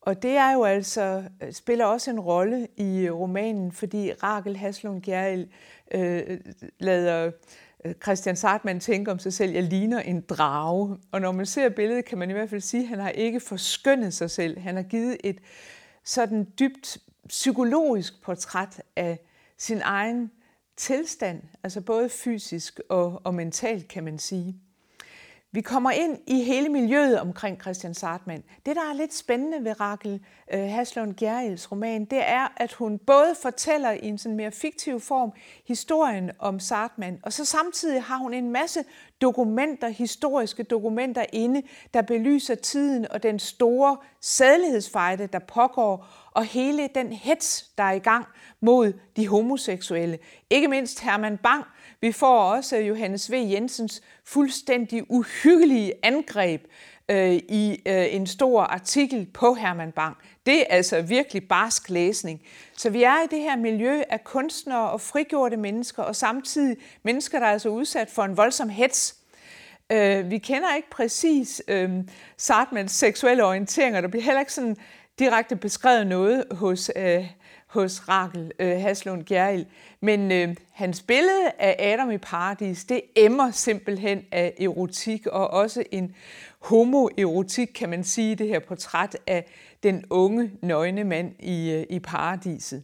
Og 0.05 0.24
det 0.24 0.31
er 0.31 0.53
jo 0.53 0.63
altså, 0.63 1.24
øh, 1.43 1.53
spiller 1.53 1.86
også 1.86 2.12
en 2.12 2.19
rolle 2.19 2.67
i 2.77 3.00
øh, 3.00 3.13
romanen, 3.13 3.72
fordi 3.72 4.13
Rakel 4.13 4.57
Haslund 4.57 5.01
Gjerrild 5.01 5.48
øh, 5.93 6.39
lader 6.79 7.31
øh, 7.86 7.93
Christian 8.03 8.36
Sartmann 8.36 8.79
tænke 8.79 9.12
om 9.12 9.19
sig 9.19 9.33
selv, 9.33 9.51
jeg 9.51 9.63
ligner 9.63 10.00
en 10.00 10.22
drage. 10.22 10.98
Og 11.12 11.22
når 11.22 11.31
man 11.31 11.45
ser 11.45 11.69
billedet, 11.69 12.05
kan 12.05 12.17
man 12.17 12.29
i 12.29 12.33
hvert 12.33 12.50
fald 12.50 12.62
sige, 12.62 12.83
at 12.83 12.89
han 12.89 13.00
har 13.00 13.10
ikke 13.10 13.39
forskønnet 13.39 14.13
sig 14.13 14.31
selv. 14.31 14.60
Han 14.60 14.75
har 14.75 14.83
givet 14.83 15.17
et 15.24 15.39
sådan 16.03 16.48
dybt 16.60 16.98
psykologisk 17.27 18.22
portræt 18.22 18.81
af 18.95 19.19
sin 19.57 19.81
egen 19.83 20.31
tilstand, 20.77 21.41
altså 21.63 21.81
både 21.81 22.10
fysisk 22.10 22.79
og, 22.89 23.22
og 23.24 23.33
mentalt, 23.33 23.88
kan 23.88 24.03
man 24.03 24.19
sige. 24.19 24.55
Vi 25.55 25.62
kommer 25.62 25.91
ind 25.91 26.17
i 26.27 26.43
hele 26.43 26.69
miljøet 26.69 27.19
omkring 27.19 27.62
Christian 27.62 27.93
Sartmann. 27.93 28.43
Det, 28.65 28.75
der 28.75 28.81
er 28.81 28.93
lidt 28.93 29.13
spændende 29.13 29.63
ved 29.63 29.79
Rakel 29.79 30.25
øh, 30.53 30.69
Haslund 30.69 31.13
Gerils 31.13 31.72
roman, 31.72 32.05
det 32.05 32.19
er, 32.29 32.53
at 32.57 32.74
hun 32.74 32.98
både 32.98 33.36
fortæller 33.41 33.91
i 33.91 34.07
en 34.07 34.17
sådan 34.17 34.36
mere 34.36 34.51
fiktiv 34.51 35.00
form 35.00 35.31
historien 35.67 36.31
om 36.39 36.60
Sartmann, 36.60 37.19
og 37.24 37.33
så 37.33 37.45
samtidig 37.45 38.03
har 38.03 38.17
hun 38.17 38.33
en 38.33 38.51
masse 38.51 38.83
dokumenter, 39.22 39.88
historiske 39.88 40.63
dokumenter 40.63 41.25
inde, 41.33 41.62
der 41.93 42.01
belyser 42.01 42.55
tiden 42.55 43.12
og 43.12 43.24
den 43.24 43.39
store 43.39 43.98
sædlighedsfejde, 44.22 45.27
der 45.27 45.39
pågår, 45.39 46.07
og 46.31 46.45
hele 46.45 46.89
den 46.95 47.13
hets, 47.13 47.72
der 47.77 47.83
er 47.83 47.91
i 47.91 48.00
gang 48.00 48.25
mod 48.62 48.93
de 49.15 49.27
homoseksuelle. 49.27 50.19
Ikke 50.50 50.67
mindst 50.67 51.00
Herman 51.00 51.38
Bang, 51.38 51.63
vi 52.03 52.12
får 52.12 52.39
også 52.39 52.77
øh, 52.77 52.88
Johannes 52.88 53.31
V. 53.31 53.33
Jensens 53.33 54.01
fuldstændig 54.25 55.12
uhyggelige 55.12 55.93
angreb 56.03 56.62
øh, 57.10 57.33
i 57.33 57.81
øh, 57.86 58.15
en 58.15 58.27
stor 58.27 58.62
artikel 58.62 59.27
på 59.33 59.53
Herman 59.53 59.91
Bang. 59.91 60.17
Det 60.45 60.60
er 60.60 60.65
altså 60.69 61.01
virkelig 61.01 61.48
barsk 61.48 61.89
læsning. 61.89 62.41
Så 62.77 62.89
vi 62.89 63.03
er 63.03 63.24
i 63.24 63.27
det 63.31 63.39
her 63.39 63.55
miljø 63.55 64.01
af 64.10 64.24
kunstnere 64.24 64.89
og 64.91 65.01
frigjorte 65.01 65.57
mennesker, 65.57 66.03
og 66.03 66.15
samtidig 66.15 66.77
mennesker, 67.03 67.39
der 67.39 67.45
er 67.45 67.51
altså 67.51 67.69
udsat 67.69 68.10
for 68.10 68.24
en 68.24 68.38
voldsom 68.38 68.69
hets. 68.69 69.15
Øh, 69.91 70.29
vi 70.29 70.38
kender 70.38 70.75
ikke 70.75 70.89
præcis 70.89 71.62
øh, 71.67 71.91
Sartmans 72.38 72.91
seksuelle 72.91 73.45
orienteringer. 73.45 74.01
Der 74.01 74.07
bliver 74.07 74.24
heller 74.24 74.39
ikke 74.39 74.53
sådan 74.53 74.77
direkte 75.19 75.55
beskrevet 75.55 76.07
noget 76.07 76.45
hos 76.51 76.91
øh, 76.95 77.25
hos 77.74 78.10
Rakel 78.10 78.51
øh, 78.60 78.82
Haslund 78.82 79.24
Gjerrild. 79.24 79.65
Men 80.01 80.32
øh, 80.32 80.56
hans 80.72 81.01
billede 81.01 81.51
af 81.60 81.94
Adam 81.94 82.12
i 82.12 82.18
paradis, 82.18 82.86
det 82.86 83.01
emmer 83.15 83.51
simpelthen 83.51 84.25
af 84.32 84.53
erotik, 84.60 85.27
og 85.27 85.48
også 85.48 85.84
en 85.92 86.15
homoerotik, 86.60 87.70
kan 87.75 87.89
man 87.89 88.03
sige, 88.03 88.36
det 88.36 88.48
her 88.48 88.60
portræt 88.60 89.18
af 89.27 89.46
den 89.84 90.06
unge, 90.10 90.51
nøgne 90.62 91.03
mand 91.03 91.32
i, 91.39 91.72
øh, 91.72 91.86
i 91.89 92.00
paradiset. 92.00 92.84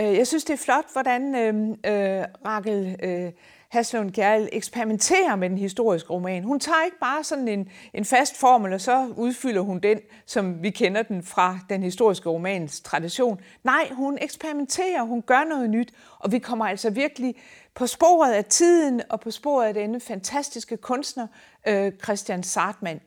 Øh, 0.00 0.16
jeg 0.16 0.26
synes, 0.26 0.44
det 0.44 0.52
er 0.52 0.64
flot, 0.64 0.92
hvordan 0.92 1.34
øh, 1.34 1.68
øh, 1.68 2.24
Rakel 2.46 2.96
øh, 3.02 3.32
Haslund 3.72 4.12
Kjærl 4.12 4.48
eksperimenterer 4.52 5.36
med 5.36 5.50
den 5.50 5.58
historiske 5.58 6.10
roman. 6.10 6.44
Hun 6.44 6.60
tager 6.60 6.84
ikke 6.84 6.98
bare 6.98 7.24
sådan 7.24 7.48
en, 7.48 7.68
en 7.94 8.04
fast 8.04 8.36
formel, 8.36 8.72
og 8.72 8.80
så 8.80 9.12
udfylder 9.16 9.60
hun 9.60 9.80
den, 9.80 9.98
som 10.26 10.62
vi 10.62 10.70
kender 10.70 11.02
den 11.02 11.22
fra 11.22 11.58
den 11.70 11.82
historiske 11.82 12.28
romans 12.28 12.80
tradition. 12.80 13.40
Nej, 13.64 13.90
hun 13.92 14.18
eksperimenterer, 14.20 15.02
hun 15.02 15.22
gør 15.22 15.44
noget 15.44 15.70
nyt, 15.70 15.92
og 16.18 16.32
vi 16.32 16.38
kommer 16.38 16.66
altså 16.66 16.90
virkelig 16.90 17.34
på 17.74 17.86
sporet 17.86 18.32
af 18.32 18.44
tiden 18.44 19.02
og 19.08 19.20
på 19.20 19.30
sporet 19.30 19.66
af 19.66 19.74
denne 19.74 20.00
fantastiske 20.00 20.76
kunstner, 20.76 21.26
øh, 21.68 21.92
Christian 22.02 22.42
Sartmann. 22.42 23.00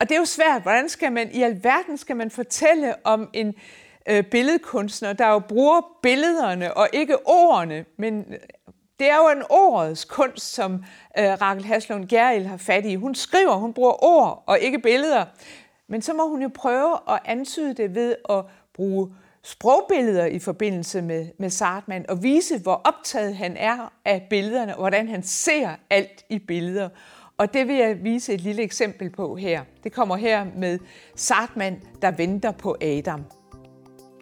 Og 0.00 0.08
det 0.08 0.14
er 0.14 0.18
jo 0.18 0.24
svært. 0.24 0.62
Hvordan 0.62 0.88
skal 0.88 1.12
man 1.12 1.30
i 1.32 1.42
alverden 1.42 1.96
skal 1.96 2.16
man 2.16 2.30
fortælle 2.30 2.94
om 3.06 3.30
en 3.32 3.54
øh, 4.08 4.24
billedkunstner, 4.24 5.12
der 5.12 5.28
jo 5.28 5.38
bruger 5.38 5.80
billederne 6.02 6.76
og 6.76 6.88
ikke 6.92 7.28
ordene, 7.28 7.84
men 7.96 8.24
det 8.98 9.10
er 9.10 9.16
jo 9.16 9.28
en 9.28 9.42
ordets 9.50 10.04
kunst, 10.04 10.54
som 10.54 10.84
øh, 11.18 11.24
Rakel 11.24 11.64
Haslund 11.64 12.08
Geril 12.08 12.46
har 12.46 12.56
fat 12.56 12.84
i. 12.84 12.94
Hun 12.94 13.14
skriver, 13.14 13.54
hun 13.54 13.72
bruger 13.72 14.04
ord 14.04 14.44
og 14.46 14.58
ikke 14.58 14.78
billeder. 14.78 15.24
Men 15.88 16.02
så 16.02 16.14
må 16.14 16.28
hun 16.28 16.42
jo 16.42 16.50
prøve 16.54 16.98
at 17.08 17.18
antyde 17.24 17.74
det 17.74 17.94
ved 17.94 18.14
at 18.30 18.44
bruge 18.74 19.14
sprogbilleder 19.42 20.26
i 20.26 20.38
forbindelse 20.38 21.02
med, 21.02 21.26
med 21.38 21.50
Sartman 21.50 22.10
og 22.10 22.22
vise, 22.22 22.58
hvor 22.58 22.80
optaget 22.84 23.36
han 23.36 23.56
er 23.56 23.92
af 24.04 24.26
billederne, 24.30 24.74
og 24.74 24.80
hvordan 24.80 25.08
han 25.08 25.22
ser 25.22 25.70
alt 25.90 26.24
i 26.28 26.38
billeder. 26.38 26.88
Og 27.38 27.54
det 27.54 27.68
vil 27.68 27.76
jeg 27.76 28.04
vise 28.04 28.34
et 28.34 28.40
lille 28.40 28.62
eksempel 28.62 29.10
på 29.10 29.36
her. 29.36 29.62
Det 29.84 29.92
kommer 29.92 30.16
her 30.16 30.46
med 30.56 30.78
Sartman, 31.16 31.80
der 32.02 32.10
venter 32.10 32.50
på 32.50 32.76
Adam. 32.82 33.24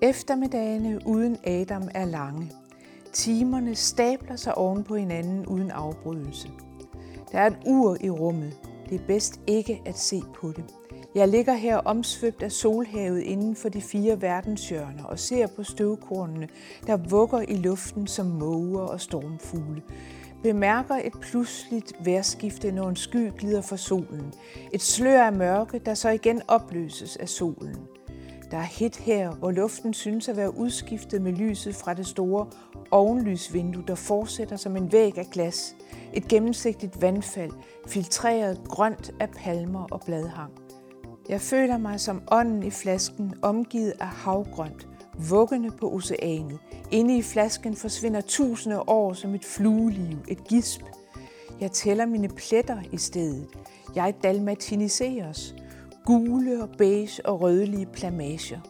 Eftermiddagene 0.03 1.01
uden 1.07 1.39
Adam 1.45 1.89
er 1.95 2.05
lange. 2.05 2.64
Timerne 3.15 3.75
stabler 3.75 4.37
sig 4.37 4.59
oven 4.59 4.85
på 4.85 4.97
hinanden 4.97 5.47
uden 5.47 5.71
afbrydelse. 5.71 6.51
Der 7.33 7.39
er 7.39 7.47
et 7.47 7.57
ur 7.67 7.97
i 8.01 8.11
rummet. 8.11 8.57
Det 8.89 9.01
er 9.01 9.07
bedst 9.07 9.41
ikke 9.47 9.83
at 9.87 9.99
se 9.99 10.23
på 10.41 10.53
det. 10.53 10.65
Jeg 11.15 11.29
ligger 11.29 11.55
her 11.55 11.77
omsvøbt 11.77 12.43
af 12.43 12.53
solhavet 12.53 13.21
inden 13.21 13.57
for 13.57 13.69
de 13.69 13.83
fire 13.83 14.23
verdenshjørner 14.23 15.05
og 15.05 15.19
ser 15.19 15.47
på 15.47 15.63
støvkornene, 15.63 16.49
der 16.87 16.97
vugger 16.97 17.41
i 17.41 17.55
luften 17.55 18.07
som 18.07 18.27
måger 18.27 18.81
og 18.81 19.01
stormfugle. 19.01 19.83
Bemærker 20.43 20.95
et 20.95 21.13
pludseligt 21.21 21.93
vejrskifte, 22.05 22.73
når 22.73 22.89
en 22.89 22.97
sky 22.97 23.31
glider 23.39 23.63
fra 23.63 23.77
solen. 23.77 24.33
Et 24.73 24.83
slør 24.83 25.23
af 25.23 25.33
mørke, 25.33 25.79
der 25.79 25.95
så 25.95 26.09
igen 26.09 26.43
opløses 26.49 27.17
af 27.17 27.29
solen. 27.29 27.77
Der 28.51 28.57
er 28.57 28.63
hit 28.63 28.97
her, 28.97 29.31
hvor 29.31 29.51
luften 29.51 29.95
synes 29.95 30.29
at 30.29 30.37
være 30.37 30.57
udskiftet 30.57 31.23
med 31.23 31.33
lyset 31.33 31.75
fra 31.75 31.95
det 31.95 32.07
store 32.07 32.47
ovenlysvindue, 32.91 33.85
der 33.87 33.95
fortsætter 33.95 34.57
som 34.57 34.77
en 34.77 34.93
væg 34.93 35.19
af 35.19 35.27
glas. 35.33 35.77
Et 36.13 36.29
gennemsigtigt 36.29 37.03
vandfald, 37.03 37.53
filtreret 37.87 38.61
grønt 38.69 39.11
af 39.21 39.31
palmer 39.31 39.87
og 39.91 40.01
bladhang. 40.07 40.53
Jeg 41.29 41.41
føler 41.41 41.79
mig 41.79 42.01
som 42.01 42.23
ånden 42.31 42.63
i 42.63 42.71
flasken, 42.71 43.35
omgivet 43.43 43.93
af 44.01 44.07
havgrønt, 44.07 44.89
vuggende 45.31 45.71
på 45.71 45.93
oceanet. 45.93 46.59
Inde 46.91 47.17
i 47.17 47.23
flasken 47.23 47.77
forsvinder 47.77 48.21
tusinde 48.21 48.81
år 48.81 49.13
som 49.13 49.35
et 49.35 49.45
flueliv, 49.45 50.19
et 50.29 50.45
gisp. 50.45 50.83
Jeg 51.61 51.73
tæller 51.73 52.07
mine 52.07 52.29
pletter 52.29 52.79
i 52.93 52.99
stedet. 52.99 53.47
Jeg 53.95 54.15
dalmatiniseres. 54.23 55.55
Gule 56.07 56.63
og 56.63 56.69
beige 56.79 57.27
og 57.27 57.41
rødlige 57.41 57.87
plamager. 57.87 58.61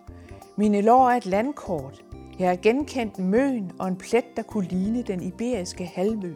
Mine 0.56 0.80
lår 0.80 1.10
er 1.10 1.16
et 1.16 1.26
landkort. 1.26 2.04
Jeg 2.38 2.48
har 2.48 2.56
genkendt 2.56 3.18
møen 3.18 3.72
og 3.78 3.88
en 3.88 3.96
plet, 3.96 4.36
der 4.36 4.42
kunne 4.42 4.68
ligne 4.68 5.02
den 5.02 5.22
iberiske 5.22 5.86
halvø. 5.86 6.34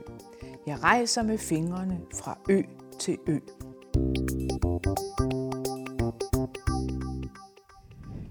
Jeg 0.66 0.82
rejser 0.82 1.22
med 1.22 1.38
fingrene 1.38 2.00
fra 2.14 2.38
ø 2.50 2.62
til 2.98 3.18
ø. 3.26 3.38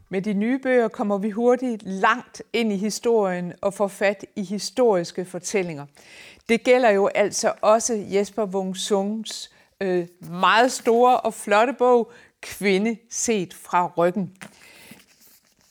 Med 0.09 0.21
de 0.21 0.33
nye 0.33 0.59
bøger 0.59 0.87
kommer 0.87 1.17
vi 1.17 1.29
hurtigt 1.29 1.83
langt 1.83 2.43
ind 2.53 2.73
i 2.73 2.77
historien 2.77 3.53
og 3.61 3.73
får 3.73 3.87
fat 3.87 4.25
i 4.35 4.43
historiske 4.43 5.25
fortællinger. 5.25 5.85
Det 6.49 6.63
gælder 6.63 6.89
jo 6.89 7.07
altså 7.07 7.53
også 7.61 8.05
Jesper 8.11 8.45
Wung 8.45 8.77
Sungs 8.77 9.51
øh, 9.81 10.07
meget 10.31 10.71
store 10.71 11.19
og 11.19 11.33
flotte 11.33 11.73
bog, 11.73 12.11
Kvinde 12.47 12.97
set 13.09 13.53
fra 13.53 13.91
ryggen. 13.97 14.37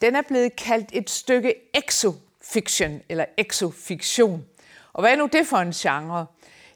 Den 0.01 0.17
er 0.17 0.23
blevet 0.23 0.57
kaldt 0.57 0.89
et 0.93 1.11
stykke 1.11 1.55
exofiction 1.75 3.03
eller 3.09 3.25
exofiktion. 3.37 4.45
Og 4.93 5.03
hvad 5.03 5.13
er 5.13 5.17
nu 5.17 5.29
det 5.33 5.47
for 5.47 5.57
en 5.57 5.73
genre? 5.73 6.27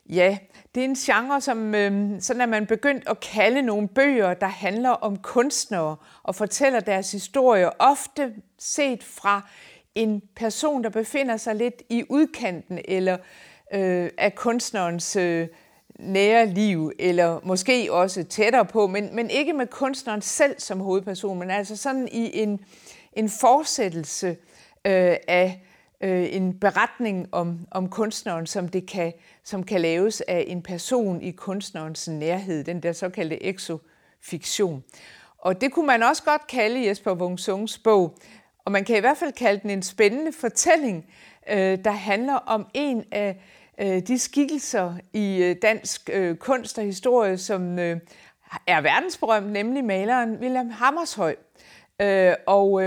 Ja, 0.09 0.39
det 0.75 0.81
er 0.81 0.85
en 0.85 0.95
genre, 0.95 1.41
som 1.41 1.75
øh, 1.75 2.21
sådan 2.21 2.41
er 2.41 2.47
man 2.47 2.67
begyndt 2.67 3.09
at 3.09 3.21
kalde 3.21 3.63
nogle 3.63 3.89
bøger, 3.89 4.35
der 4.35 4.47
handler 4.47 4.91
om 4.91 5.17
kunstnere 5.17 5.97
og 6.23 6.35
fortæller 6.35 6.81
deres 6.81 7.13
historie, 7.13 7.81
ofte 7.81 8.35
set 8.59 9.05
fra 9.05 9.49
en 9.95 10.23
person, 10.37 10.85
der 10.85 10.91
befinder 10.91 11.37
sig 11.37 11.55
lidt 11.55 11.83
i 11.89 12.05
udkanten 12.09 12.79
eller 12.85 13.19
øh, 13.75 14.11
af 14.19 14.35
kunstnerens 14.35 15.17
øh, 15.17 15.49
nære 16.03 16.47
liv, 16.47 16.93
eller 16.99 17.41
måske 17.43 17.93
også 17.93 18.25
tættere 18.25 18.65
på, 18.65 18.87
men, 18.87 19.17
men 19.17 19.31
ikke 19.31 19.53
med 19.53 19.67
kunstneren 19.67 20.23
selv 20.23 20.55
som 20.59 20.81
hovedperson, 20.81 21.39
men 21.39 21.51
altså 21.51 21.77
sådan 21.77 22.09
i 22.13 22.43
en, 22.43 22.65
en 23.13 23.29
fortsættelse 23.29 24.29
øh, 24.85 25.17
af 25.29 25.63
øh, 26.01 26.35
en 26.35 26.59
beretning 26.61 27.29
om, 27.33 27.59
om 27.71 27.89
kunstneren, 27.89 28.47
som, 28.47 28.69
det 28.69 28.89
kan, 28.89 29.13
som 29.45 29.63
kan 29.63 29.81
laves 29.81 30.21
af 30.21 30.45
en 30.47 30.63
person 30.63 31.23
i 31.23 31.31
kunstnerens 31.31 32.09
nærhed, 32.09 32.65
den 32.65 32.83
der 32.83 32.93
såkaldte 32.93 33.45
exofiktion. 33.45 34.85
Og 35.39 35.61
det 35.61 35.73
kunne 35.73 35.87
man 35.87 36.03
også 36.03 36.23
godt 36.23 36.47
kalde 36.47 36.87
Jesper 36.87 37.15
Wungsungs 37.15 37.79
bog, 37.79 38.19
og 38.65 38.73
man 38.73 38.85
kan 38.85 38.97
i 38.97 39.01
hvert 39.01 39.17
fald 39.17 39.33
kalde 39.33 39.61
den 39.63 39.71
en 39.71 39.83
spændende 39.83 40.33
fortælling, 40.33 41.07
øh, 41.51 41.79
der 41.85 41.91
handler 41.91 42.35
om 42.35 42.67
en 42.75 43.05
af 43.13 43.29
øh, 43.29 43.60
Øh, 43.81 44.01
de 44.01 44.19
skikkelser 44.19 44.95
i 45.13 45.43
øh, 45.43 45.57
dansk 45.63 46.11
øh, 46.13 46.37
kunst 46.37 46.79
og 46.79 46.85
historie, 46.85 47.39
som 47.39 47.79
er 48.67 48.81
verdensberømt, 48.81 49.53
nemlig 49.53 49.85
maleren 49.85 50.37
William 50.37 50.71
Hammershøi. 50.71 51.35
Og 52.47 52.83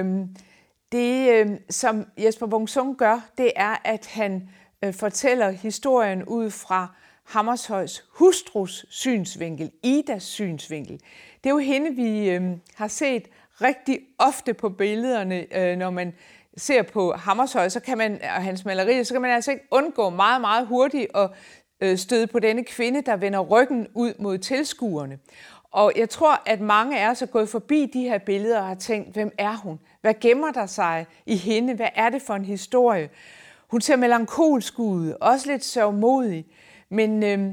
det, 0.92 1.60
som 1.70 2.06
Jesper 2.18 2.48
Bungsung 2.48 2.98
gør, 2.98 3.30
det 3.38 3.52
er, 3.56 3.75
at 3.84 4.06
han 4.06 4.50
fortæller 4.92 5.50
historien 5.50 6.24
ud 6.24 6.50
fra 6.50 6.96
Hammershøjs 7.24 8.06
hustrus 8.10 8.86
synsvinkel, 8.90 9.72
Idas 9.84 10.24
synsvinkel. 10.24 11.00
Det 11.44 11.50
er 11.50 11.54
jo 11.54 11.58
hende, 11.58 11.96
vi 11.96 12.40
har 12.75 12.88
set 12.88 13.28
rigtig 13.62 14.00
ofte 14.18 14.54
på 14.54 14.70
billederne, 14.70 15.75
når 15.75 15.90
man 15.90 16.13
ser 16.57 16.81
på 16.81 17.13
Hammershøi 17.13 17.69
så 17.69 17.79
kan 17.79 17.98
man, 17.98 18.22
og 18.22 18.43
hans 18.43 18.65
malerier, 18.65 19.03
så 19.03 19.13
kan 19.13 19.22
man 19.22 19.31
altså 19.31 19.51
ikke 19.51 19.63
undgå 19.72 20.10
meget, 20.10 20.41
meget 20.41 20.67
hurtigt 20.67 21.07
at 21.15 21.29
øh, 21.81 21.98
støde 21.98 22.27
på 22.27 22.39
denne 22.39 22.63
kvinde, 22.63 23.01
der 23.01 23.15
vender 23.15 23.39
ryggen 23.39 23.88
ud 23.93 24.13
mod 24.19 24.38
tilskuerne. 24.38 25.19
Og 25.72 25.91
jeg 25.95 26.10
tror, 26.10 26.41
at 26.45 26.62
mange 26.62 27.00
af 27.00 27.10
os 27.10 27.22
er 27.22 27.25
gået 27.25 27.50
forbi 27.50 27.91
de 27.93 28.01
her 28.01 28.17
billeder 28.17 28.60
og 28.60 28.67
har 28.67 28.75
tænkt, 28.75 29.13
hvem 29.13 29.31
er 29.38 29.57
hun? 29.57 29.79
Hvad 30.01 30.13
gemmer 30.22 30.51
der 30.51 30.65
sig 30.65 31.05
i 31.25 31.36
hende? 31.36 31.74
Hvad 31.74 31.89
er 31.95 32.10
det 32.10 32.22
for 32.22 32.33
en 32.33 32.45
historie? 32.45 33.10
Hun 33.67 33.81
ser 33.81 33.95
melankolsk 33.95 34.79
ud, 34.79 35.13
også 35.22 35.48
lidt 35.51 35.63
sørgmodig, 35.65 36.45
men 36.89 37.24
øh, 37.24 37.50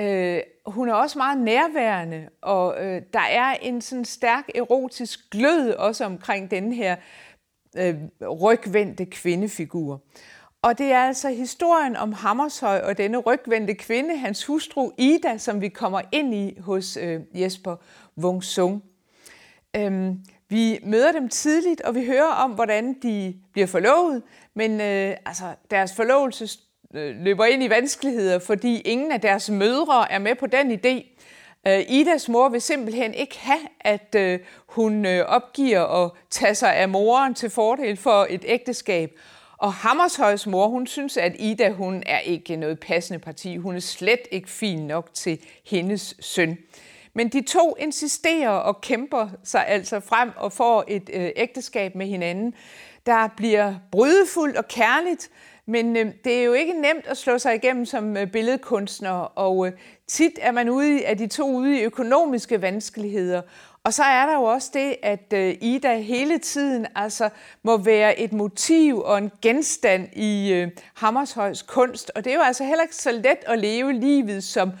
øh, 0.00 0.40
hun 0.66 0.88
er 0.88 0.94
også 0.94 1.18
meget 1.18 1.38
nærværende, 1.38 2.28
og 2.42 2.84
øh, 2.84 3.02
der 3.12 3.20
er 3.20 3.54
en 3.62 3.80
sådan 3.80 4.04
stærk 4.04 4.48
erotisk 4.54 5.30
glød 5.30 5.72
også 5.72 6.04
omkring 6.04 6.50
den 6.50 6.72
her 6.72 6.96
øh, 7.76 7.94
rygvendte 8.30 9.04
kvindefigur. 9.04 10.02
Og 10.62 10.78
det 10.78 10.92
er 10.92 10.98
altså 10.98 11.28
historien 11.28 11.96
om 11.96 12.12
Hammershøj 12.12 12.78
og 12.78 12.98
denne 12.98 13.18
rygvendte 13.18 13.74
kvinde, 13.74 14.16
hans 14.16 14.44
hustru 14.44 14.90
Ida, 14.98 15.38
som 15.38 15.60
vi 15.60 15.68
kommer 15.68 16.00
ind 16.12 16.34
i 16.34 16.58
hos 16.60 16.96
øh, 16.96 17.20
Jesper 17.34 17.76
Wungsung. 18.18 18.82
Øhm, 19.76 20.20
vi 20.48 20.78
møder 20.82 21.12
dem 21.12 21.28
tidligt, 21.28 21.80
og 21.80 21.94
vi 21.94 22.06
hører 22.06 22.32
om, 22.32 22.50
hvordan 22.50 22.96
de 23.02 23.34
bliver 23.52 23.66
forlovet, 23.66 24.22
men 24.54 24.80
øh, 24.80 25.16
altså, 25.26 25.44
deres 25.70 25.94
forlovelse 25.94 26.58
øh, 26.94 27.16
løber 27.16 27.44
ind 27.44 27.62
i 27.62 27.70
vanskeligheder, 27.70 28.38
fordi 28.38 28.80
ingen 28.80 29.12
af 29.12 29.20
deres 29.20 29.50
mødre 29.50 30.12
er 30.12 30.18
med 30.18 30.34
på 30.34 30.46
den 30.46 30.72
idé. 30.72 31.13
Øh, 31.66 31.84
Idas 31.88 32.28
mor 32.28 32.48
vil 32.48 32.60
simpelthen 32.60 33.14
ikke 33.14 33.38
have, 33.38 33.68
at 33.80 34.14
øh, 34.14 34.38
hun 34.66 35.06
øh, 35.06 35.26
opgiver 35.26 36.04
at 36.04 36.10
tage 36.30 36.54
sig 36.54 36.76
af 36.76 36.88
moren 36.88 37.34
til 37.34 37.50
fordel 37.50 37.96
for 37.96 38.26
et 38.30 38.44
ægteskab. 38.46 39.18
Og 39.58 39.72
Hammershøjs 39.72 40.46
mor, 40.46 40.68
hun 40.68 40.86
synes, 40.86 41.16
at 41.16 41.36
Ida 41.38 41.70
hun 41.70 42.02
er 42.06 42.18
ikke 42.18 42.56
noget 42.56 42.80
passende 42.80 43.18
parti. 43.18 43.56
Hun 43.56 43.76
er 43.76 43.80
slet 43.80 44.20
ikke 44.30 44.50
fin 44.50 44.86
nok 44.86 45.14
til 45.14 45.38
hendes 45.66 46.16
søn. 46.20 46.58
Men 47.14 47.28
de 47.28 47.42
to 47.42 47.76
insisterer 47.78 48.50
og 48.50 48.80
kæmper 48.80 49.28
sig 49.44 49.68
altså 49.68 50.00
frem 50.00 50.30
og 50.36 50.52
får 50.52 50.84
et 50.88 51.10
øh, 51.12 51.30
ægteskab 51.36 51.94
med 51.94 52.06
hinanden, 52.06 52.54
der 53.06 53.28
bliver 53.36 53.74
brydefuldt 53.92 54.56
og 54.56 54.68
kærligt, 54.68 55.30
men 55.66 55.96
øh, 55.96 56.06
det 56.24 56.38
er 56.38 56.44
jo 56.44 56.52
ikke 56.52 56.72
nemt 56.72 57.06
at 57.06 57.16
slå 57.16 57.38
sig 57.38 57.54
igennem 57.54 57.86
som 57.86 58.16
øh, 58.16 58.26
billedkunstner, 58.26 59.10
og 59.10 59.66
øh, 59.66 59.72
tit 60.06 60.38
er 60.42 60.52
man 60.52 60.68
ude 60.68 61.06
af 61.06 61.18
de 61.18 61.26
to 61.26 61.50
ude 61.50 61.80
i 61.80 61.82
økonomiske 61.82 62.62
vanskeligheder. 62.62 63.42
Og 63.84 63.94
så 63.94 64.02
er 64.02 64.26
der 64.26 64.34
jo 64.34 64.42
også 64.42 64.70
det, 64.74 64.96
at 65.02 65.32
øh, 65.32 65.54
Ida 65.60 65.96
hele 65.96 66.38
tiden 66.38 66.86
altså 66.94 67.28
må 67.62 67.76
være 67.76 68.20
et 68.20 68.32
motiv 68.32 69.00
og 69.00 69.18
en 69.18 69.30
genstand 69.42 70.08
i 70.16 70.52
øh, 70.52 70.68
Hammershøjs 70.94 71.62
kunst. 71.62 72.12
Og 72.14 72.24
det 72.24 72.30
er 72.30 72.36
jo 72.36 72.42
altså 72.42 72.64
heller 72.64 72.82
ikke 72.82 72.96
så 72.96 73.12
let 73.12 73.38
at 73.46 73.58
leve 73.58 73.92
livet 73.92 74.44
som 74.44 74.72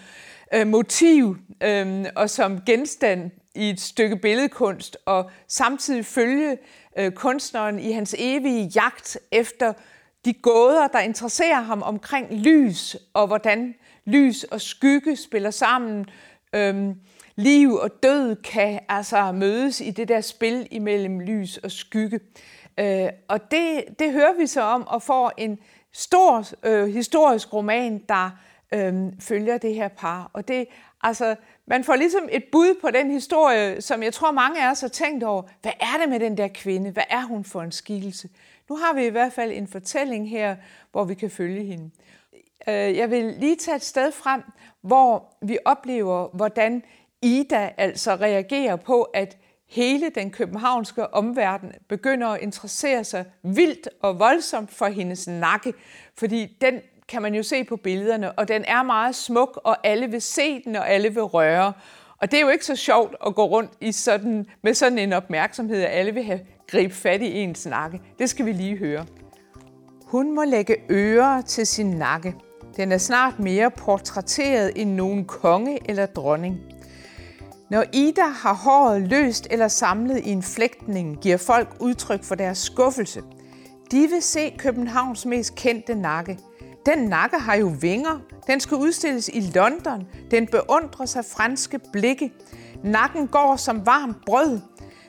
øh, 0.54 0.66
motiv 0.66 1.36
øh, 1.62 2.04
og 2.16 2.30
som 2.30 2.60
genstand 2.66 3.30
i 3.54 3.70
et 3.70 3.80
stykke 3.80 4.16
billedkunst, 4.16 4.96
og 5.06 5.30
samtidig 5.48 6.06
følge 6.06 6.58
øh, 6.98 7.12
kunstneren 7.12 7.78
i 7.78 7.92
hans 7.92 8.14
evige 8.18 8.72
jagt 8.74 9.18
efter 9.32 9.72
de 10.24 10.32
gåder, 10.32 10.86
der 10.86 10.98
interesserer 10.98 11.60
ham 11.60 11.82
omkring 11.82 12.32
lys, 12.32 12.96
og 13.14 13.26
hvordan 13.26 13.74
lys 14.04 14.44
og 14.44 14.60
skygge 14.60 15.16
spiller 15.16 15.50
sammen. 15.50 16.06
Øhm, 16.54 16.94
liv 17.36 17.74
og 17.74 17.90
død 18.02 18.36
kan 18.36 18.80
altså 18.88 19.32
mødes 19.32 19.80
i 19.80 19.90
det 19.90 20.08
der 20.08 20.20
spil 20.20 20.68
imellem 20.70 21.20
lys 21.20 21.56
og 21.56 21.70
skygge. 21.70 22.20
Øh, 22.80 23.08
og 23.28 23.50
det, 23.50 23.84
det 23.98 24.12
hører 24.12 24.38
vi 24.38 24.46
så 24.46 24.62
om 24.62 24.86
og 24.86 25.02
får 25.02 25.32
en 25.38 25.58
stor 25.92 26.44
øh, 26.62 26.86
historisk 26.86 27.52
roman, 27.52 28.02
der 28.08 28.30
øh, 28.74 28.94
følger 29.20 29.58
det 29.58 29.74
her 29.74 29.88
par. 29.88 30.30
Og 30.32 30.48
det, 30.48 30.66
altså, 31.04 31.36
man 31.66 31.84
får 31.84 31.96
ligesom 31.96 32.28
et 32.32 32.44
bud 32.52 32.80
på 32.80 32.90
den 32.90 33.10
historie, 33.10 33.80
som 33.80 34.02
jeg 34.02 34.12
tror 34.12 34.32
mange 34.32 34.64
af 34.64 34.70
os 34.70 34.80
har 34.80 34.88
tænkt 34.88 35.24
over. 35.24 35.42
Hvad 35.62 35.72
er 35.80 36.00
det 36.00 36.08
med 36.08 36.20
den 36.20 36.36
der 36.36 36.48
kvinde? 36.48 36.90
Hvad 36.90 37.02
er 37.10 37.22
hun 37.22 37.44
for 37.44 37.62
en 37.62 37.72
skikkelse? 37.72 38.28
Nu 38.68 38.76
har 38.76 38.94
vi 38.94 39.06
i 39.06 39.10
hvert 39.10 39.32
fald 39.32 39.52
en 39.52 39.68
fortælling 39.68 40.30
her, 40.30 40.56
hvor 40.92 41.04
vi 41.04 41.14
kan 41.14 41.30
følge 41.30 41.64
hende. 41.64 41.90
Øh, 42.68 42.96
jeg 42.96 43.10
vil 43.10 43.24
lige 43.24 43.56
tage 43.56 43.76
et 43.76 43.84
sted 43.84 44.12
frem, 44.12 44.42
hvor 44.80 45.36
vi 45.42 45.58
oplever, 45.64 46.28
hvordan 46.32 46.82
Ida 47.22 47.70
altså 47.76 48.14
reagerer 48.14 48.76
på, 48.76 49.02
at 49.02 49.36
hele 49.68 50.10
den 50.10 50.30
københavnske 50.30 51.14
omverden 51.14 51.72
begynder 51.88 52.28
at 52.28 52.40
interessere 52.40 53.04
sig 53.04 53.24
vildt 53.42 53.88
og 54.02 54.18
voldsomt 54.18 54.70
for 54.70 54.86
hendes 54.86 55.28
nakke, 55.28 55.74
fordi 56.18 56.56
den 56.60 56.80
kan 57.08 57.22
man 57.22 57.34
jo 57.34 57.42
se 57.42 57.64
på 57.64 57.76
billederne, 57.76 58.32
og 58.32 58.48
den 58.48 58.64
er 58.68 58.82
meget 58.82 59.14
smuk, 59.14 59.60
og 59.64 59.86
alle 59.86 60.10
vil 60.10 60.22
se 60.22 60.62
den, 60.64 60.76
og 60.76 60.90
alle 60.90 61.14
vil 61.14 61.22
røre. 61.22 61.72
Og 62.18 62.30
det 62.30 62.36
er 62.36 62.40
jo 62.40 62.48
ikke 62.48 62.66
så 62.66 62.76
sjovt 62.76 63.14
at 63.26 63.34
gå 63.34 63.44
rundt 63.44 63.70
i 63.80 63.92
sådan, 63.92 64.46
med 64.62 64.74
sådan 64.74 64.98
en 64.98 65.12
opmærksomhed, 65.12 65.82
at 65.82 65.98
alle 65.98 66.14
vil 66.14 66.24
have 66.24 66.40
gribe 66.70 66.94
fat 66.94 67.22
i 67.22 67.38
ens 67.38 67.66
nakke. 67.66 68.00
Det 68.18 68.30
skal 68.30 68.46
vi 68.46 68.52
lige 68.52 68.76
høre. 68.76 69.06
Hun 70.04 70.34
må 70.34 70.44
lægge 70.44 70.76
ører 70.90 71.40
til 71.40 71.66
sin 71.66 71.86
nakke. 71.86 72.34
Den 72.76 72.92
er 72.92 72.98
snart 72.98 73.38
mere 73.38 73.70
portrætteret 73.70 74.72
end 74.76 74.90
nogen 74.90 75.24
konge 75.24 75.78
eller 75.88 76.06
dronning. 76.06 76.60
Når 77.70 77.84
Ida 77.92 78.26
har 78.26 78.54
håret 78.54 79.02
løst 79.02 79.46
eller 79.50 79.68
samlet 79.68 80.18
i 80.18 80.30
en 80.30 80.42
flægtning, 80.42 81.20
giver 81.20 81.36
folk 81.36 81.76
udtryk 81.80 82.24
for 82.24 82.34
deres 82.34 82.58
skuffelse. 82.58 83.22
De 83.90 84.08
vil 84.08 84.22
se 84.22 84.54
Københavns 84.58 85.26
mest 85.26 85.54
kendte 85.54 85.94
nakke. 85.94 86.38
Den 86.86 86.98
nakke 86.98 87.38
har 87.38 87.54
jo 87.54 87.72
vinger. 87.80 88.20
Den 88.46 88.60
skal 88.60 88.76
udstilles 88.76 89.30
i 89.32 89.40
London. 89.40 90.06
Den 90.30 90.46
beundrer 90.46 91.06
sig 91.06 91.24
franske 91.24 91.80
blikke. 91.92 92.32
Nakken 92.84 93.28
går 93.28 93.56
som 93.56 93.86
varmt 93.86 94.16
brød. 94.26 94.60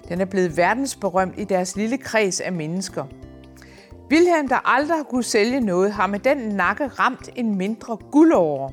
Den 0.09 0.21
er 0.21 0.25
blevet 0.25 0.57
verdensberømt 0.57 1.33
i 1.37 1.43
deres 1.43 1.75
lille 1.75 1.97
kreds 1.97 2.41
af 2.41 2.51
mennesker. 2.51 3.05
Wilhelm, 4.11 4.47
der 4.47 4.75
aldrig 4.75 5.05
kunne 5.09 5.23
sælge 5.23 5.59
noget, 5.59 5.91
har 5.91 6.07
med 6.07 6.19
den 6.19 6.37
nakke 6.37 6.87
ramt 6.87 7.29
en 7.35 7.57
mindre 7.57 7.97
guldåre. 8.11 8.71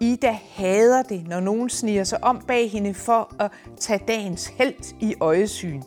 Ida 0.00 0.38
hader 0.54 1.02
det, 1.02 1.28
når 1.28 1.40
nogen 1.40 1.70
sniger 1.70 2.04
sig 2.04 2.24
om 2.24 2.44
bag 2.48 2.70
hende 2.70 2.94
for 2.94 3.34
at 3.38 3.50
tage 3.80 4.04
dagens 4.08 4.46
held 4.46 4.94
i 5.00 5.14
øjesyn. 5.20 5.82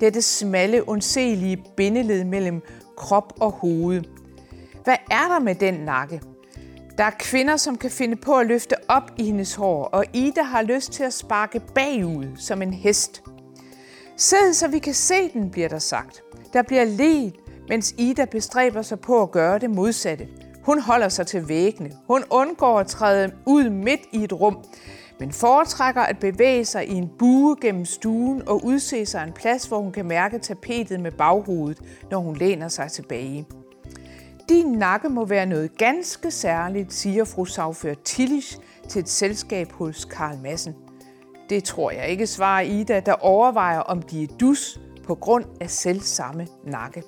Dette 0.00 0.22
smalle, 0.22 0.88
ondselige 0.88 1.64
bindeled 1.76 2.24
mellem 2.24 2.62
krop 2.96 3.32
og 3.40 3.50
hoved. 3.50 4.17
Hvad 4.88 4.96
er 5.10 5.28
der 5.28 5.38
med 5.38 5.54
den 5.54 5.74
nakke? 5.74 6.20
Der 6.98 7.04
er 7.04 7.10
kvinder, 7.18 7.56
som 7.56 7.78
kan 7.78 7.90
finde 7.90 8.16
på 8.16 8.36
at 8.36 8.46
løfte 8.46 8.74
op 8.88 9.10
i 9.16 9.24
hendes 9.24 9.54
hår, 9.54 9.84
og 9.84 10.04
Ida 10.12 10.42
har 10.42 10.62
lyst 10.62 10.92
til 10.92 11.02
at 11.02 11.12
sparke 11.12 11.60
bagud 11.74 12.36
som 12.36 12.62
en 12.62 12.72
hest. 12.72 13.22
Sid, 14.16 14.52
så 14.52 14.68
vi 14.68 14.78
kan 14.78 14.94
se 14.94 15.28
den, 15.32 15.50
bliver 15.50 15.68
der 15.68 15.78
sagt. 15.78 16.22
Der 16.52 16.62
bliver 16.62 16.84
let, 16.84 17.34
mens 17.68 17.94
Ida 17.98 18.24
bestræber 18.24 18.82
sig 18.82 19.00
på 19.00 19.22
at 19.22 19.30
gøre 19.30 19.58
det 19.58 19.70
modsatte. 19.70 20.28
Hun 20.64 20.80
holder 20.80 21.08
sig 21.08 21.26
til 21.26 21.48
væggene. 21.48 21.92
Hun 22.06 22.24
undgår 22.30 22.80
at 22.80 22.86
træde 22.86 23.32
ud 23.46 23.70
midt 23.70 24.00
i 24.12 24.24
et 24.24 24.32
rum, 24.32 24.58
men 25.20 25.32
foretrækker 25.32 26.02
at 26.02 26.18
bevæge 26.18 26.64
sig 26.64 26.88
i 26.88 26.94
en 26.94 27.10
bue 27.18 27.56
gennem 27.60 27.84
stuen 27.84 28.48
og 28.48 28.64
udse 28.64 29.06
sig 29.06 29.24
en 29.26 29.32
plads, 29.32 29.66
hvor 29.66 29.78
hun 29.78 29.92
kan 29.92 30.06
mærke 30.06 30.38
tapetet 30.38 31.00
med 31.00 31.12
baghovedet, 31.12 31.82
når 32.10 32.18
hun 32.18 32.36
læner 32.36 32.68
sig 32.68 32.90
tilbage. 32.92 33.46
Din 34.48 34.66
nakke 34.66 35.08
må 35.08 35.24
være 35.24 35.46
noget 35.46 35.78
ganske 35.78 36.30
særligt, 36.30 36.92
siger 36.92 37.24
fru 37.24 37.44
Sagfør 37.44 37.94
Tillich 38.04 38.56
til 38.88 39.00
et 39.00 39.08
selskab 39.08 39.72
hos 39.72 40.04
Karl 40.04 40.38
Madsen. 40.42 40.74
Det 41.50 41.64
tror 41.64 41.90
jeg 41.90 42.08
ikke, 42.08 42.26
svarer 42.26 42.60
Ida, 42.60 43.00
der 43.00 43.12
overvejer, 43.12 43.78
om 43.78 44.02
de 44.02 44.22
er 44.22 44.26
dus 44.40 44.80
på 45.04 45.14
grund 45.14 45.44
af 45.60 45.70
selv 45.70 46.00
samme 46.00 46.46
nakke. 46.64 47.02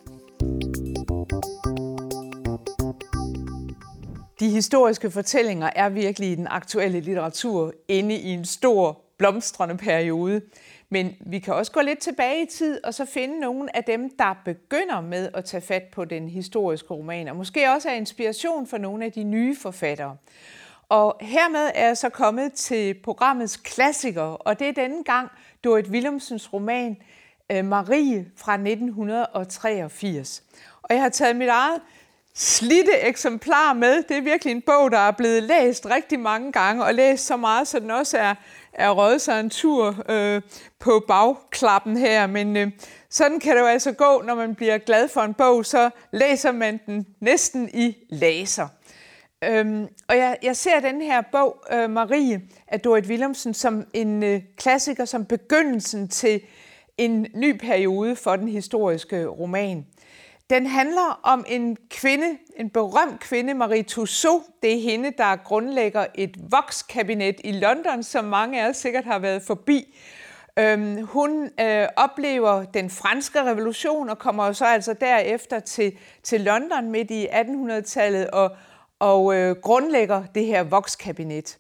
De 4.41 4.51
historiske 4.51 5.11
fortællinger 5.11 5.71
er 5.77 5.89
virkelig 5.89 6.31
i 6.31 6.35
den 6.35 6.47
aktuelle 6.51 7.01
litteratur 7.01 7.73
inde 7.89 8.15
i 8.15 8.29
en 8.29 8.45
stor 8.45 9.01
blomstrende 9.19 9.77
periode. 9.77 10.41
Men 10.91 11.17
vi 11.21 11.39
kan 11.39 11.55
også 11.55 11.73
gå 11.73 11.81
lidt 11.81 11.99
tilbage 11.99 12.43
i 12.43 12.47
tid 12.47 12.85
og 12.85 12.95
så 12.95 13.05
finde 13.05 13.41
nogle 13.41 13.77
af 13.77 13.85
dem, 13.85 14.11
der 14.19 14.35
begynder 14.45 15.01
med 15.01 15.29
at 15.35 15.45
tage 15.45 15.61
fat 15.61 15.83
på 15.93 16.05
den 16.05 16.29
historiske 16.29 16.95
roman, 16.95 17.29
og 17.29 17.37
måske 17.37 17.71
også 17.71 17.89
er 17.89 17.95
inspiration 17.95 18.67
for 18.67 18.79
nogle 18.79 19.05
af 19.05 19.13
de 19.13 19.23
nye 19.23 19.57
forfattere. 19.57 20.17
Og 20.89 21.17
hermed 21.21 21.71
er 21.75 21.87
jeg 21.87 21.97
så 21.97 22.09
kommet 22.09 22.53
til 22.53 22.95
programmets 22.95 23.57
klassiker, 23.57 24.23
og 24.23 24.59
det 24.59 24.69
er 24.69 24.73
denne 24.73 25.05
gang 25.05 25.29
Dorit 25.65 25.89
Willumsens 25.89 26.53
roman 26.53 26.97
øh, 27.53 27.65
Marie 27.65 28.27
fra 28.37 28.53
1983. 28.55 30.43
Og 30.83 30.95
jeg 30.95 31.03
har 31.03 31.09
taget 31.09 31.37
mit 31.37 31.49
eget 31.49 31.81
slidte 32.35 32.93
eksemplar 33.03 33.73
med. 33.73 34.03
Det 34.03 34.17
er 34.17 34.21
virkelig 34.21 34.51
en 34.51 34.63
bog, 34.63 34.91
der 34.91 34.99
er 34.99 35.11
blevet 35.11 35.43
læst 35.43 35.87
rigtig 35.87 36.21
mange 36.21 36.53
gange, 36.53 36.85
og 36.85 36.95
læst 36.95 37.27
så 37.27 37.37
meget, 37.37 37.69
så 37.69 37.79
den 37.79 37.91
også 37.91 38.19
er, 38.19 38.35
er 38.73 38.91
røget 38.91 39.21
sig 39.21 39.41
en 39.41 39.51
tur 39.51 40.05
øh, 40.09 40.43
på 40.79 41.05
bagklappen 41.09 41.97
her. 41.97 42.27
Men 42.27 42.57
øh, 42.57 42.71
sådan 43.11 43.41
kan 43.41 43.57
det 43.57 43.63
jo 43.63 43.67
altså 43.67 43.93
gå, 43.93 44.23
når 44.25 44.35
man 44.35 44.55
bliver 44.55 44.79
glad 44.79 45.09
for 45.09 45.21
en 45.21 45.35
bog, 45.35 45.67
så 45.67 45.91
læser 46.13 46.53
man 46.53 46.81
den 46.87 47.07
næsten 47.21 47.71
i 47.75 47.97
laser. 48.11 48.69
Øhm, 49.45 49.89
og 50.09 50.17
jeg, 50.17 50.37
jeg 50.43 50.57
ser 50.57 50.81
den 50.81 51.03
her 51.03 51.23
bog, 51.33 51.65
øh, 51.73 51.91
Marie 51.91 52.43
af 52.69 52.81
Dorit 52.81 53.07
Willemsen, 53.07 53.55
som 53.55 53.85
en 53.93 54.23
øh, 54.23 54.43
klassiker, 54.57 55.05
som 55.05 55.25
begyndelsen 55.25 56.09
til 56.09 56.41
en 56.99 57.27
ny 57.35 57.59
periode 57.59 58.17
for 58.17 58.37
den 58.37 58.49
historiske 58.49 59.27
roman. 59.27 59.87
Den 60.51 60.67
handler 60.67 61.21
om 61.23 61.45
en 61.49 61.77
kvinde, 61.91 62.39
en 62.57 62.71
berømt 62.71 63.21
kvinde, 63.21 63.55
Marie 63.55 63.83
Tussaud. 63.83 64.41
Det 64.63 64.75
er 64.75 64.81
hende, 64.81 65.13
der 65.19 65.37
grundlægger 65.37 66.07
et 66.15 66.37
vokskabinet 66.51 67.35
i 67.45 67.53
London, 67.53 68.03
som 68.03 68.25
mange 68.25 68.63
af 68.63 68.69
os 68.69 68.77
sikkert 68.77 69.05
har 69.05 69.19
været 69.19 69.43
forbi. 69.43 69.97
Øhm, 70.59 71.07
hun 71.07 71.51
øh, 71.61 71.89
oplever 71.97 72.65
den 72.65 72.91
franske 72.91 73.45
revolution 73.45 74.09
og 74.09 74.19
kommer 74.19 74.53
så 74.53 74.65
altså 74.65 74.93
derefter 74.93 75.61
til, 75.61 75.99
til 76.23 76.41
London 76.41 76.91
midt 76.91 77.11
i 77.11 77.27
1800-tallet 77.27 78.31
og, 78.31 78.57
og 78.99 79.35
øh, 79.35 79.57
grundlægger 79.57 80.23
det 80.35 80.47
her 80.47 80.63
vokskabinet. 80.63 81.59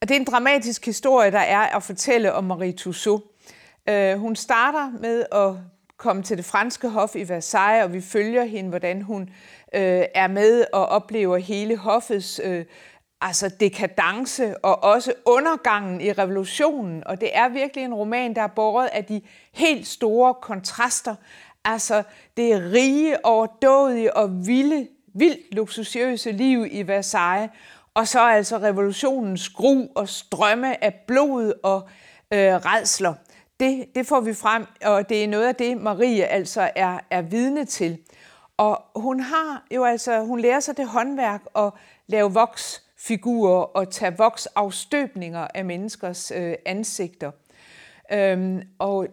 Og 0.00 0.08
det 0.08 0.16
er 0.16 0.20
en 0.20 0.26
dramatisk 0.26 0.86
historie, 0.86 1.30
der 1.30 1.38
er 1.38 1.76
at 1.76 1.82
fortælle 1.82 2.32
om 2.32 2.44
Marie 2.44 2.72
Tussaud. 2.72 3.20
Øh, 3.88 4.18
hun 4.18 4.36
starter 4.36 4.90
med 5.00 5.24
at 5.32 5.71
komme 6.02 6.22
til 6.22 6.36
det 6.36 6.44
franske 6.44 6.88
hof 6.88 7.16
i 7.16 7.28
Versailles, 7.28 7.84
og 7.84 7.92
vi 7.92 8.00
følger 8.00 8.44
hende, 8.44 8.70
hvordan 8.70 9.02
hun 9.02 9.22
øh, 9.74 10.04
er 10.14 10.28
med 10.28 10.64
og 10.72 10.86
oplever 10.86 11.36
hele 11.36 11.76
hoffets 11.76 12.40
øh, 12.44 12.64
altså 13.20 13.50
dekadence 13.60 14.64
og 14.64 14.84
også 14.84 15.12
undergangen 15.26 16.00
i 16.00 16.12
revolutionen. 16.12 17.06
Og 17.06 17.20
det 17.20 17.30
er 17.32 17.48
virkelig 17.48 17.84
en 17.84 17.94
roman, 17.94 18.34
der 18.34 18.42
er 18.42 18.46
båret 18.46 18.86
af 18.86 19.04
de 19.04 19.20
helt 19.52 19.86
store 19.86 20.34
kontraster. 20.34 21.14
Altså 21.64 22.02
det 22.36 22.72
rige, 22.72 23.26
overdådige 23.26 24.16
og 24.16 24.46
vilde, 24.46 24.88
vildt 25.14 25.54
luksuriøse 25.54 26.32
liv 26.32 26.66
i 26.70 26.82
Versailles, 26.82 27.50
og 27.94 28.08
så 28.08 28.28
altså 28.28 28.58
revolutionens 28.58 29.48
gru 29.48 29.86
og 29.94 30.08
strømme 30.08 30.84
af 30.84 30.94
blod 31.06 31.52
og 31.62 31.88
øh, 32.32 32.54
redsler 32.54 33.14
det, 33.62 33.94
det 33.94 34.06
får 34.06 34.20
vi 34.20 34.34
frem, 34.34 34.66
og 34.84 35.08
det 35.08 35.24
er 35.24 35.28
noget 35.28 35.48
af 35.48 35.54
det, 35.54 35.76
Marie 35.76 36.24
altså 36.24 36.70
er, 36.76 36.98
er 37.10 37.22
vidne 37.22 37.64
til. 37.64 37.98
Og 38.56 38.82
hun 38.96 39.20
har 39.20 39.66
jo 39.74 39.84
altså, 39.84 40.24
hun 40.24 40.40
lærer 40.40 40.60
sig 40.60 40.76
det 40.76 40.88
håndværk 40.88 41.42
at 41.56 41.70
lave 42.06 42.32
voksfigurer 42.32 43.62
og 43.62 43.90
tage 43.90 44.16
voksafstøbninger 44.18 45.48
af 45.54 45.64
menneskers 45.64 46.32
øh, 46.36 46.54
ansigter. 46.66 47.30
Øhm, 48.12 48.62
og 48.78 49.06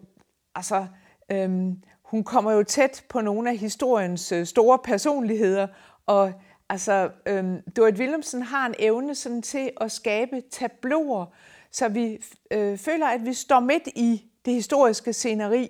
altså, 0.55 0.85
øhm, 1.31 1.75
hun 2.03 2.23
kommer 2.23 2.51
jo 2.51 2.63
tæt 2.63 3.03
på 3.09 3.21
nogle 3.21 3.49
af 3.49 3.57
historiens 3.57 4.31
øh, 4.31 4.45
store 4.45 4.79
personligheder, 4.83 5.67
og 6.05 6.33
altså, 6.69 7.09
øhm, 7.25 7.61
Dorit 7.77 7.95
Willemsen 7.99 8.41
har 8.41 8.65
en 8.65 8.75
evne 8.79 9.15
sådan 9.15 9.41
til 9.41 9.71
at 9.81 9.91
skabe 9.91 10.41
tabloer, 10.51 11.25
så 11.71 11.87
vi 11.87 12.17
øh, 12.51 12.77
føler, 12.77 13.07
at 13.07 13.25
vi 13.25 13.33
står 13.33 13.59
midt 13.59 13.87
i 13.95 14.28
det 14.45 14.53
historiske 14.53 15.13
sceneri, 15.13 15.69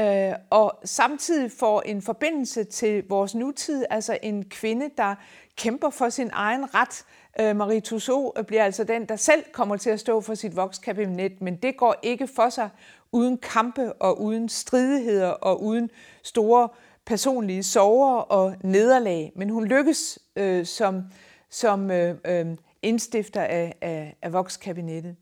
øh, 0.00 0.32
og 0.50 0.78
samtidig 0.84 1.52
får 1.52 1.82
en 1.82 2.02
forbindelse 2.02 2.64
til 2.64 3.04
vores 3.08 3.34
nutid, 3.34 3.84
altså 3.90 4.18
en 4.22 4.44
kvinde, 4.44 4.90
der 4.96 5.14
kæmper 5.56 5.90
for 5.90 6.08
sin 6.08 6.30
egen 6.32 6.74
ret. 6.74 7.04
Øh, 7.40 7.56
Marie 7.56 7.80
Tussaud 7.80 8.32
øh, 8.36 8.44
bliver 8.44 8.64
altså 8.64 8.84
den, 8.84 9.06
der 9.06 9.16
selv 9.16 9.44
kommer 9.52 9.76
til 9.76 9.90
at 9.90 10.00
stå 10.00 10.20
for 10.20 10.34
sit 10.34 10.56
vokskabinet, 10.56 11.40
men 11.40 11.56
det 11.56 11.76
går 11.76 11.94
ikke 12.02 12.26
for 12.26 12.48
sig 12.48 12.68
uden 13.12 13.38
kampe 13.38 13.92
og 13.92 14.22
uden 14.22 14.48
stridigheder 14.48 15.28
og 15.28 15.62
uden 15.62 15.90
store 16.22 16.68
personlige 17.06 17.62
sorger 17.62 18.16
og 18.16 18.54
nederlag. 18.64 19.32
Men 19.36 19.50
hun 19.50 19.64
lykkes 19.64 20.18
øh, 20.36 20.66
som, 20.66 21.02
som 21.50 21.90
øh, 21.90 22.16
øh, 22.24 22.46
indstifter 22.82 23.42
af, 23.42 23.74
af, 23.80 24.16
af 24.22 24.32
vokskabinettet. 24.32 25.16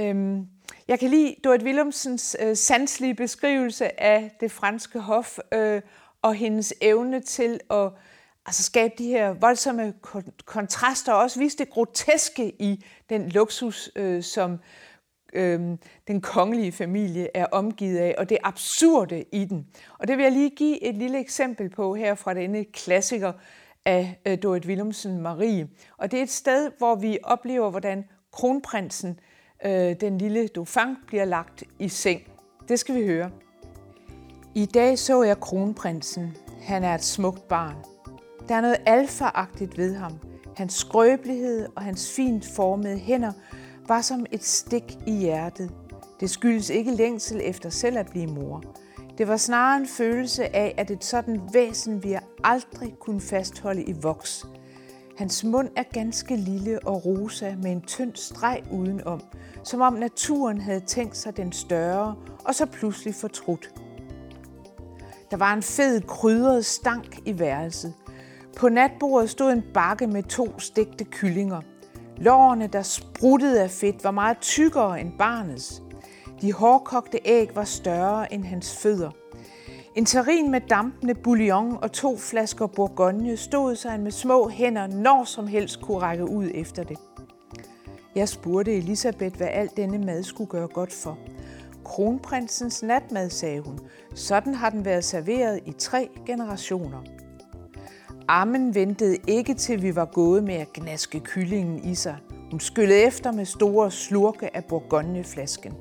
Øhm, 0.00 0.46
jeg 0.88 0.98
kan 0.98 1.10
lide 1.10 1.36
Dorit 1.44 1.62
Willumsens 1.62 2.36
øh, 2.40 2.56
sanselige 2.56 3.14
beskrivelse 3.14 4.00
af 4.00 4.36
det 4.40 4.52
franske 4.52 5.00
hof 5.00 5.38
øh, 5.52 5.82
og 6.22 6.34
hendes 6.34 6.74
evne 6.80 7.20
til 7.20 7.60
at 7.70 7.90
altså, 8.46 8.62
skabe 8.62 8.94
de 8.98 9.08
her 9.08 9.32
voldsomme 9.32 9.94
kontraster 10.44 11.12
og 11.12 11.18
også 11.18 11.38
vise 11.38 11.58
det 11.58 11.70
groteske 11.70 12.62
i 12.62 12.84
den 13.10 13.28
luksus, 13.28 13.90
øh, 13.96 14.22
som 14.22 14.58
øh, 15.32 15.60
den 16.08 16.20
kongelige 16.20 16.72
familie 16.72 17.28
er 17.34 17.46
omgivet 17.46 17.98
af, 17.98 18.14
og 18.18 18.28
det 18.28 18.38
absurde 18.44 19.24
i 19.32 19.44
den. 19.44 19.66
Og 19.98 20.08
det 20.08 20.16
vil 20.16 20.22
jeg 20.22 20.32
lige 20.32 20.50
give 20.50 20.82
et 20.82 20.94
lille 20.94 21.18
eksempel 21.18 21.70
på 21.70 21.94
her 21.94 22.14
fra 22.14 22.34
denne 22.34 22.64
klassiker 22.64 23.32
af 23.84 24.20
øh, 24.26 24.38
Dorit 24.42 24.66
Willumsen 24.66 25.20
Marie. 25.22 25.68
Og 25.96 26.10
det 26.10 26.18
er 26.18 26.22
et 26.22 26.30
sted, 26.30 26.70
hvor 26.78 26.94
vi 26.94 27.18
oplever, 27.22 27.70
hvordan 27.70 28.04
kronprinsen 28.32 29.10
øh, 29.10 29.16
øh, 29.64 29.96
den 30.00 30.18
lille 30.18 30.48
Dauphin 30.48 30.96
bliver 31.06 31.24
lagt 31.24 31.64
i 31.78 31.88
seng. 31.88 32.20
Det 32.68 32.78
skal 32.78 32.94
vi 32.94 33.06
høre. 33.06 33.30
I 34.54 34.66
dag 34.66 34.98
så 34.98 35.22
jeg 35.22 35.40
kronprinsen. 35.40 36.36
Han 36.62 36.84
er 36.84 36.94
et 36.94 37.04
smukt 37.04 37.48
barn. 37.48 37.74
Der 38.48 38.54
er 38.54 38.60
noget 38.60 38.76
alfaagtigt 38.86 39.78
ved 39.78 39.94
ham. 39.94 40.12
Hans 40.56 40.74
skrøbelighed 40.74 41.68
og 41.76 41.82
hans 41.82 42.12
fint 42.16 42.46
formede 42.56 42.98
hænder 42.98 43.32
var 43.88 44.00
som 44.00 44.26
et 44.32 44.44
stik 44.44 44.98
i 45.06 45.12
hjertet. 45.12 45.70
Det 46.20 46.30
skyldes 46.30 46.70
ikke 46.70 46.90
længsel 46.90 47.40
efter 47.44 47.70
selv 47.70 47.98
at 47.98 48.10
blive 48.10 48.26
mor. 48.26 48.62
Det 49.18 49.28
var 49.28 49.36
snarere 49.36 49.80
en 49.80 49.86
følelse 49.86 50.56
af, 50.56 50.74
at 50.76 50.90
et 50.90 51.04
sådan 51.04 51.40
væsen 51.52 52.04
vi 52.04 52.16
aldrig 52.44 52.94
kunne 53.00 53.20
fastholde 53.20 53.82
i 53.82 53.94
voks. 54.02 54.46
Hans 55.20 55.44
mund 55.44 55.68
er 55.76 55.82
ganske 55.82 56.36
lille 56.36 56.78
og 56.86 57.06
rosa 57.06 57.54
med 57.62 57.72
en 57.72 57.80
tynd 57.80 58.12
streg 58.14 58.62
udenom, 58.72 59.20
som 59.64 59.80
om 59.80 59.92
naturen 59.92 60.60
havde 60.60 60.80
tænkt 60.80 61.16
sig 61.16 61.36
den 61.36 61.52
større, 61.52 62.14
og 62.44 62.54
så 62.54 62.66
pludselig 62.66 63.14
fortrudt. 63.14 63.70
Der 65.30 65.36
var 65.36 65.54
en 65.54 65.62
fed 65.62 66.00
krydret 66.00 66.66
stank 66.66 67.18
i 67.24 67.38
værelset. 67.38 67.94
På 68.56 68.68
natbordet 68.68 69.30
stod 69.30 69.52
en 69.52 69.62
bakke 69.74 70.06
med 70.06 70.22
to 70.22 70.58
stegte 70.58 71.04
kyllinger. 71.04 71.60
Lårene, 72.16 72.66
der 72.66 72.82
spruttede 72.82 73.62
af 73.62 73.70
fedt, 73.70 74.04
var 74.04 74.10
meget 74.10 74.38
tykkere 74.38 75.00
end 75.00 75.12
barnets. 75.18 75.82
De 76.40 76.52
hårdkogte 76.52 77.18
æg 77.24 77.50
var 77.54 77.64
større 77.64 78.32
end 78.32 78.44
hans 78.44 78.76
fødder. 78.76 79.10
En 79.94 80.04
terrin 80.04 80.50
med 80.50 80.60
dampende 80.60 81.14
bouillon 81.14 81.78
og 81.82 81.92
to 81.92 82.16
flasker 82.16 82.66
bourgogne 82.66 83.36
stod 83.36 83.76
sig 83.76 84.00
med 84.00 84.10
små 84.10 84.48
hænder 84.48 84.86
når 84.86 85.24
som 85.24 85.46
helst 85.46 85.80
kunne 85.80 85.98
række 85.98 86.30
ud 86.30 86.50
efter 86.54 86.82
det. 86.84 86.98
Jeg 88.14 88.28
spurgte 88.28 88.76
Elisabeth, 88.76 89.36
hvad 89.36 89.48
alt 89.50 89.76
denne 89.76 89.98
mad 89.98 90.22
skulle 90.22 90.50
gøre 90.50 90.68
godt 90.68 90.92
for. 90.92 91.18
Kronprinsens 91.84 92.82
natmad, 92.82 93.30
sagde 93.30 93.60
hun. 93.60 93.78
Sådan 94.14 94.54
har 94.54 94.70
den 94.70 94.84
været 94.84 95.04
serveret 95.04 95.60
i 95.66 95.72
tre 95.72 96.08
generationer. 96.26 97.04
Armen 98.28 98.74
ventede 98.74 99.16
ikke 99.26 99.54
til 99.54 99.82
vi 99.82 99.96
var 99.96 100.04
gået 100.04 100.44
med 100.44 100.54
at 100.54 100.72
gnaske 100.72 101.20
kyllingen 101.20 101.84
i 101.84 101.94
sig. 101.94 102.16
Hun 102.50 102.60
skyllede 102.60 103.00
efter 103.00 103.32
med 103.32 103.44
store 103.44 103.90
slurke 103.90 104.56
af 104.56 104.64
bourgogneflasken. 104.64 105.72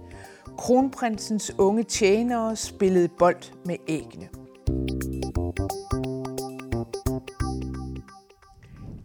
Kronprinsens 0.59 1.51
unge 1.57 1.83
tjenere 1.83 2.55
spillede 2.55 3.07
bold 3.07 3.65
med 3.65 3.75
æggene. 3.87 4.29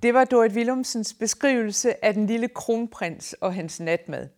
Det 0.02 0.14
var 0.14 0.24
Dorit 0.24 0.52
Willumsens 0.52 1.14
beskrivelse 1.14 2.04
af 2.04 2.14
den 2.14 2.26
lille 2.26 2.48
kronprins 2.48 3.32
og 3.32 3.54
hans 3.54 3.80
natmad. 3.80 4.28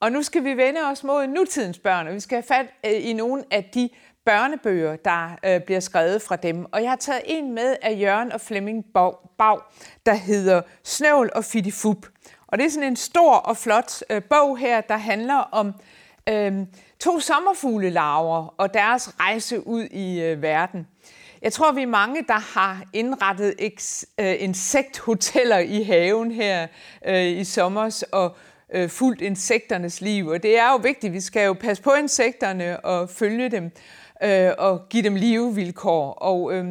Og 0.00 0.12
nu 0.12 0.22
skal 0.22 0.44
vi 0.44 0.56
vende 0.56 0.80
os 0.92 1.04
mod 1.04 1.26
nutidens 1.26 1.78
børn, 1.78 2.06
og 2.06 2.14
vi 2.14 2.20
skal 2.20 2.36
have 2.36 2.42
fat 2.42 2.66
øh, 2.86 3.08
i 3.08 3.12
nogle 3.12 3.44
af 3.50 3.70
de 3.74 3.90
børnebøger, 4.24 4.96
der 4.96 5.38
øh, 5.44 5.60
bliver 5.60 5.80
skrevet 5.80 6.22
fra 6.22 6.36
dem. 6.36 6.66
Og 6.72 6.82
jeg 6.82 6.90
har 6.90 6.96
taget 6.96 7.22
en 7.24 7.54
med 7.54 7.76
af 7.82 8.00
Jørgen 8.00 8.32
og 8.32 8.40
Flemming 8.40 8.84
Bag, 9.38 9.60
der 10.06 10.14
hedder 10.14 10.62
Snøvl 10.84 11.30
og 11.34 11.44
Fittifup. 11.44 12.06
Og 12.46 12.58
det 12.58 12.66
er 12.66 12.70
sådan 12.70 12.88
en 12.88 12.96
stor 12.96 13.34
og 13.34 13.56
flot 13.56 14.02
øh, 14.10 14.22
bog 14.30 14.58
her, 14.58 14.80
der 14.80 14.96
handler 14.96 15.36
om 15.36 15.74
øh, 16.28 16.52
to 17.00 17.20
sommerfuglelarver 17.20 18.54
og 18.58 18.74
deres 18.74 19.14
rejse 19.20 19.66
ud 19.66 19.84
i 19.84 20.20
øh, 20.20 20.42
verden. 20.42 20.86
Jeg 21.42 21.52
tror, 21.52 21.72
vi 21.72 21.82
er 21.82 21.86
mange, 21.86 22.24
der 22.28 22.58
har 22.58 22.82
indrettet 22.92 23.54
øh, 24.20 24.34
insekthoteller 24.38 25.58
i 25.58 25.82
haven 25.82 26.32
her 26.32 26.66
øh, 27.06 27.26
i 27.26 27.44
sommer 27.44 28.04
og 28.12 28.36
øh, 28.74 28.88
fulgt 28.88 29.20
insekternes 29.20 30.00
liv. 30.00 30.26
Og 30.26 30.42
det 30.42 30.58
er 30.58 30.70
jo 30.70 30.76
vigtigt, 30.76 31.12
vi 31.12 31.20
skal 31.20 31.46
jo 31.46 31.52
passe 31.52 31.82
på 31.82 31.92
insekterne 31.92 32.80
og 32.84 33.10
følge 33.10 33.48
dem 33.48 33.70
øh, 34.22 34.50
og 34.58 34.88
give 34.88 35.02
dem 35.02 35.14
livevilkår. 35.14 36.12
Og 36.12 36.52
øh, 36.52 36.64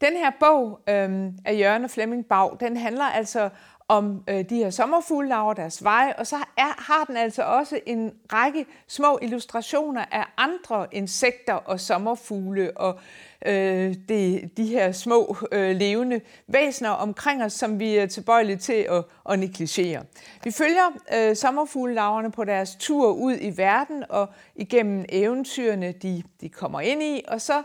den 0.00 0.16
her 0.16 0.30
bog 0.40 0.80
øh, 0.88 1.32
af 1.44 1.58
Jørgen 1.58 1.84
og 1.84 1.90
Flemming 1.90 2.26
Bag, 2.26 2.50
den 2.60 2.76
handler 2.76 3.04
altså 3.04 3.48
om 3.88 4.24
øh, 4.28 4.44
de 4.50 4.56
her 4.56 4.70
sommerfugle 4.70 5.28
laver 5.28 5.54
deres 5.54 5.84
vej, 5.84 6.14
og 6.18 6.26
så 6.26 6.36
er, 6.36 6.82
har 6.82 7.04
den 7.04 7.16
altså 7.16 7.42
også 7.42 7.80
en 7.86 8.12
række 8.32 8.66
små 8.88 9.18
illustrationer 9.22 10.04
af 10.12 10.24
andre 10.36 10.86
insekter 10.92 11.54
og 11.54 11.80
sommerfugle 11.80 12.76
og 12.76 12.98
øh, 13.46 13.94
de, 14.08 14.50
de 14.56 14.66
her 14.66 14.92
små 14.92 15.36
øh, 15.52 15.76
levende 15.76 16.20
væsener 16.46 16.90
omkring 16.90 17.44
os, 17.44 17.52
som 17.52 17.78
vi 17.78 17.96
er 17.96 18.06
tilbøjelige 18.06 18.56
til 18.56 18.86
at, 18.90 19.04
at 19.30 19.38
negligere. 19.38 20.02
Vi 20.44 20.50
følger 20.50 20.92
øh, 21.14 21.36
sommerfuglelaverne 21.36 22.30
på 22.30 22.44
deres 22.44 22.76
tur 22.80 23.12
ud 23.12 23.36
i 23.40 23.56
verden 23.56 24.04
og 24.08 24.28
igennem 24.56 25.04
eventyrene, 25.08 25.92
de, 25.92 26.22
de 26.40 26.48
kommer 26.48 26.80
ind 26.80 27.02
i, 27.02 27.22
og 27.28 27.40
så, 27.40 27.62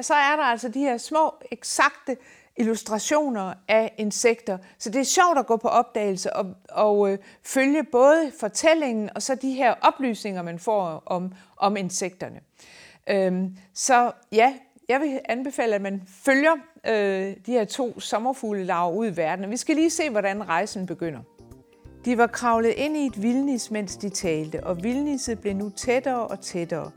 så 0.00 0.14
er 0.14 0.36
der 0.36 0.42
altså 0.42 0.68
de 0.68 0.80
her 0.80 0.98
små, 0.98 1.34
eksakte 1.52 2.16
illustrationer 2.60 3.54
af 3.68 3.94
insekter. 3.98 4.58
Så 4.78 4.90
det 4.90 5.00
er 5.00 5.04
sjovt 5.04 5.38
at 5.38 5.46
gå 5.46 5.56
på 5.56 5.68
opdagelse 5.68 6.36
og, 6.36 6.46
og 6.68 7.12
øh, 7.12 7.18
følge 7.42 7.84
både 7.84 8.32
fortællingen 8.40 9.10
og 9.14 9.22
så 9.22 9.34
de 9.34 9.52
her 9.52 9.74
oplysninger, 9.82 10.42
man 10.42 10.58
får 10.58 11.02
om, 11.06 11.32
om 11.56 11.76
insekterne. 11.76 12.40
Øhm, 13.10 13.56
så 13.74 14.12
ja, 14.32 14.54
jeg 14.88 15.00
vil 15.00 15.20
anbefale, 15.24 15.74
at 15.74 15.82
man 15.82 16.02
følger 16.24 16.52
øh, 16.86 17.36
de 17.46 17.52
her 17.52 17.64
to 17.64 18.00
sommerfuglelarver 18.00 18.96
ud 18.96 19.06
i 19.06 19.16
verden. 19.16 19.50
Vi 19.50 19.56
skal 19.56 19.76
lige 19.76 19.90
se, 19.90 20.10
hvordan 20.10 20.48
rejsen 20.48 20.86
begynder. 20.86 21.20
De 22.04 22.18
var 22.18 22.26
kravlet 22.26 22.70
ind 22.76 22.96
i 22.96 23.06
et 23.06 23.22
vildnis, 23.22 23.70
mens 23.70 23.96
de 23.96 24.08
talte, 24.08 24.64
og 24.64 24.82
vildnisset 24.82 25.40
blev 25.40 25.54
nu 25.54 25.68
tættere 25.68 26.26
og 26.26 26.40
tættere. 26.40 26.90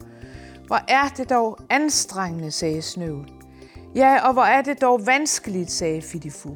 Hvor 0.67 0.79
er 0.87 1.07
det 1.17 1.29
dog 1.29 1.59
anstrengende, 1.69 2.51
sagde 2.51 2.81
Snøvl. 2.81 3.42
Ja, 3.95 4.27
og 4.27 4.33
hvor 4.33 4.43
er 4.43 4.61
det 4.61 4.81
dog 4.81 5.05
vanskeligt, 5.05 5.71
sagde 5.71 6.01
Fidifu. 6.01 6.49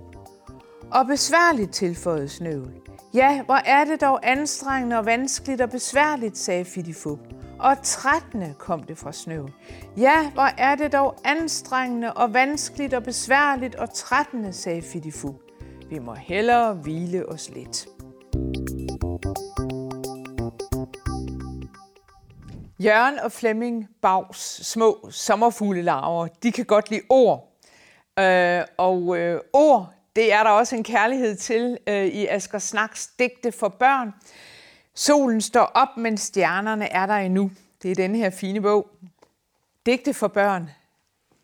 Og 0.92 1.08
besværligt, 1.08 1.74
tilføjede 1.74 2.30
Snøvl. 2.30 2.74
Ja, 3.14 3.44
hvor 3.44 3.60
er 3.66 3.86
det 3.86 4.02
dog 4.02 4.20
anstrengende 4.24 4.98
og 4.98 5.06
vanskeligt 5.06 5.62
og 5.62 5.70
besværligt, 5.70 6.38
sagde 6.38 6.66
Fidifu. 6.66 7.18
Og 7.60 7.78
trættende 7.84 8.54
kom 8.60 8.84
det 8.84 8.98
fra 8.98 9.12
Snøvl. 9.12 9.54
Ja, 9.98 10.32
hvor 10.32 10.50
er 10.58 10.76
det 10.76 10.92
dog 10.94 11.16
anstrengende 11.26 12.14
og 12.14 12.34
vanskeligt 12.34 12.94
og 12.94 13.04
besværligt 13.04 13.76
og 13.76 13.94
trættende, 13.94 14.54
sagde 14.54 14.82
Fidifu. 14.82 15.36
Vi 15.90 16.00
må 16.00 16.14
hellere 16.14 16.74
hvile 16.74 17.30
os 17.30 17.50
lidt. 17.50 17.88
Jørgen 22.80 23.20
og 23.20 23.32
Flemming 23.32 23.90
Bags 24.02 24.68
små 24.68 25.10
sommerfuglelarver, 25.12 26.28
de 26.44 26.52
kan 26.52 26.66
godt 26.66 26.90
lide 26.90 27.02
ord. 27.10 27.58
Øh, 28.20 28.62
og 28.78 29.18
øh, 29.18 29.42
ord, 29.54 29.94
det 30.16 30.34
er 30.34 30.44
der 30.44 30.50
også 30.50 30.76
en 30.76 30.84
kærlighed 30.84 31.36
til 31.36 31.78
øh, 31.88 32.06
i 32.06 32.28
Asger 32.28 32.60
Snaks 32.60 33.08
digte 33.08 33.52
for 33.52 33.70
børn. 33.70 34.14
Solen 34.96 35.42
står 35.42 35.72
op, 35.74 35.98
men 35.98 36.18
stjernerne 36.18 36.86
er 36.86 37.06
der 37.06 37.14
endnu. 37.14 37.52
Det 37.84 37.92
er 37.92 37.96
denne 37.96 38.18
her 38.18 38.30
fine 38.30 38.62
bog. 38.62 38.90
Digte 39.86 40.14
for 40.14 40.28
børn, 40.28 40.70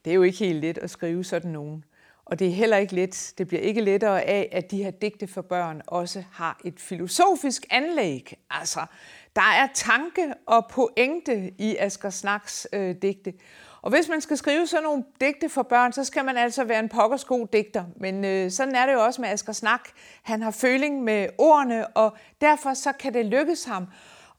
det 0.06 0.12
er 0.12 0.16
jo 0.16 0.24
ikke 0.24 0.38
helt 0.38 0.62
let 0.62 0.78
at 0.78 0.90
skrive 0.90 1.24
sådan 1.24 1.52
nogen. 1.52 1.84
Og 2.26 2.40
det 2.40 2.48
er 2.48 2.52
heller 2.52 2.78
ikke 2.78 2.96
let. 2.96 3.34
Det 3.38 3.48
bliver 3.48 3.62
ikke 3.62 3.82
lettere 3.82 4.22
af, 4.22 4.50
at 4.52 4.72
de 4.72 4.84
her 4.84 4.92
digte 4.92 5.28
for 5.28 5.42
børn 5.42 5.82
også 5.88 6.24
har 6.32 6.62
et 6.66 6.80
filosofisk 6.80 7.66
anlæg. 7.70 8.38
Altså, 8.50 8.86
der 9.36 9.42
er 9.42 9.68
tanke 9.74 10.34
og 10.46 10.68
pointe 10.70 11.52
i 11.58 11.78
Asger 11.78 12.10
Snaks 12.10 12.68
øh, 12.74 12.96
digte. 13.02 13.34
Og 13.82 13.90
hvis 13.90 14.10
man 14.10 14.22
skal 14.22 14.38
skrive 14.38 14.68
sådan 14.68 14.84
nogle 14.84 15.04
digte 15.22 15.50
for 15.50 15.64
børn, 15.64 15.94
så 15.94 16.04
skal 16.04 16.26
man 16.26 16.38
altså 16.38 16.64
være 16.64 16.80
en 16.80 16.90
pokkersko 16.90 17.48
digter. 17.54 17.86
Men 17.96 18.26
øh, 18.26 18.52
sådan 18.52 18.76
er 18.76 18.86
det 18.86 18.94
jo 18.94 19.04
også 19.04 19.22
med 19.22 19.30
Asger 19.30 19.54
Snak. 19.54 19.90
Han 20.24 20.42
har 20.42 20.52
føling 20.52 21.04
med 21.04 21.28
ordene, 21.38 21.88
og 21.88 22.18
derfor 22.42 22.74
så 22.74 22.92
kan 22.92 23.14
det 23.14 23.26
lykkes 23.26 23.64
ham 23.64 23.88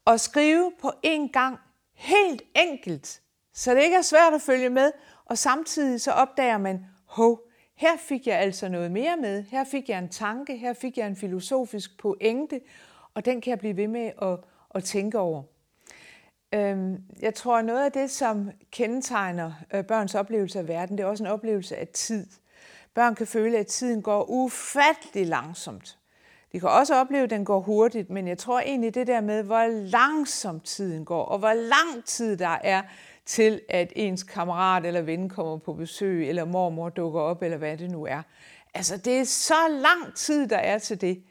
at 0.07 0.21
skrive 0.21 0.73
på 0.81 0.93
en 1.03 1.29
gang 1.29 1.59
helt 1.95 2.43
enkelt, 2.55 3.21
så 3.55 3.75
det 3.75 3.83
ikke 3.83 3.97
er 3.97 4.03
svært 4.03 4.35
at 4.35 4.43
følge 4.43 4.71
med, 4.71 4.93
og 5.25 5.39
samtidig 5.39 6.01
så 6.01 6.13
opdager 6.13 6.59
man, 6.59 6.87
hov, 7.07 7.41
her 7.77 7.97
fik 7.99 8.27
jeg 8.27 8.39
altså 8.39 8.69
noget 8.69 8.91
mere 8.91 9.17
med, 9.17 9.43
her 9.43 9.65
fik 9.65 9.89
jeg 9.89 9.99
en 9.99 10.09
tanke, 10.09 10.57
her 10.57 10.73
fik 10.73 10.99
jeg 10.99 11.07
en 11.07 11.17
filosofisk 11.17 11.99
pointe, 11.99 12.61
og 13.15 13.25
den 13.25 13.41
kan 13.41 13.51
jeg 13.51 13.59
blive 13.59 13.77
ved 13.77 13.89
med 13.89 14.13
at, 14.23 14.39
at 14.75 14.85
tænke 14.85 15.19
over. 15.19 15.43
Øhm, 16.55 17.03
jeg 17.21 17.35
tror, 17.35 17.59
at 17.59 17.65
noget 17.65 17.85
af 17.85 17.93
det, 17.93 18.11
som 18.11 18.51
kendetegner 18.71 19.53
øh, 19.75 19.85
børns 19.85 20.15
oplevelse 20.15 20.59
af 20.59 20.69
verden, 20.69 20.99
det 20.99 21.05
er 21.05 21.09
også 21.09 21.25
en 21.25 21.31
oplevelse 21.31 21.77
af 21.77 21.89
tid. 21.89 22.27
Børn 22.95 23.15
kan 23.15 23.27
føle, 23.27 23.59
at 23.59 23.67
tiden 23.67 24.03
går 24.03 24.31
ufattelig 24.31 25.27
langsomt. 25.27 25.99
De 26.53 26.61
kan 26.61 26.69
også 26.69 26.95
opleve, 26.95 27.25
at 27.25 27.31
den 27.31 27.45
går 27.45 27.61
hurtigt, 27.61 28.11
men 28.11 28.29
jeg 28.29 28.39
tror 28.39 28.61
egentlig 28.61 28.95
det 28.95 29.07
der 29.07 29.21
med, 29.21 29.43
hvor 29.43 29.67
langsomt 29.67 30.65
tiden 30.65 31.05
går, 31.05 31.25
og 31.25 31.39
hvor 31.39 31.53
lang 31.53 32.05
tid 32.05 32.37
der 32.37 32.59
er 32.65 32.83
til, 33.27 33.61
at 33.69 33.93
ens 33.97 34.23
kammerat 34.23 34.87
eller 34.87 35.03
ven 35.03 35.29
kommer 35.29 35.59
på 35.59 35.73
besøg, 35.73 36.29
eller 36.29 36.45
mormor 36.45 36.89
dukker 36.89 37.21
op, 37.21 37.43
eller 37.43 37.57
hvad 37.57 37.77
det 37.77 37.91
nu 37.91 38.07
er. 38.07 38.23
Altså, 38.75 38.97
det 38.97 39.19
er 39.19 39.25
så 39.25 39.69
lang 39.71 40.15
tid, 40.15 40.49
der 40.49 40.57
er 40.57 40.79
til 40.79 41.01
det. 41.01 41.23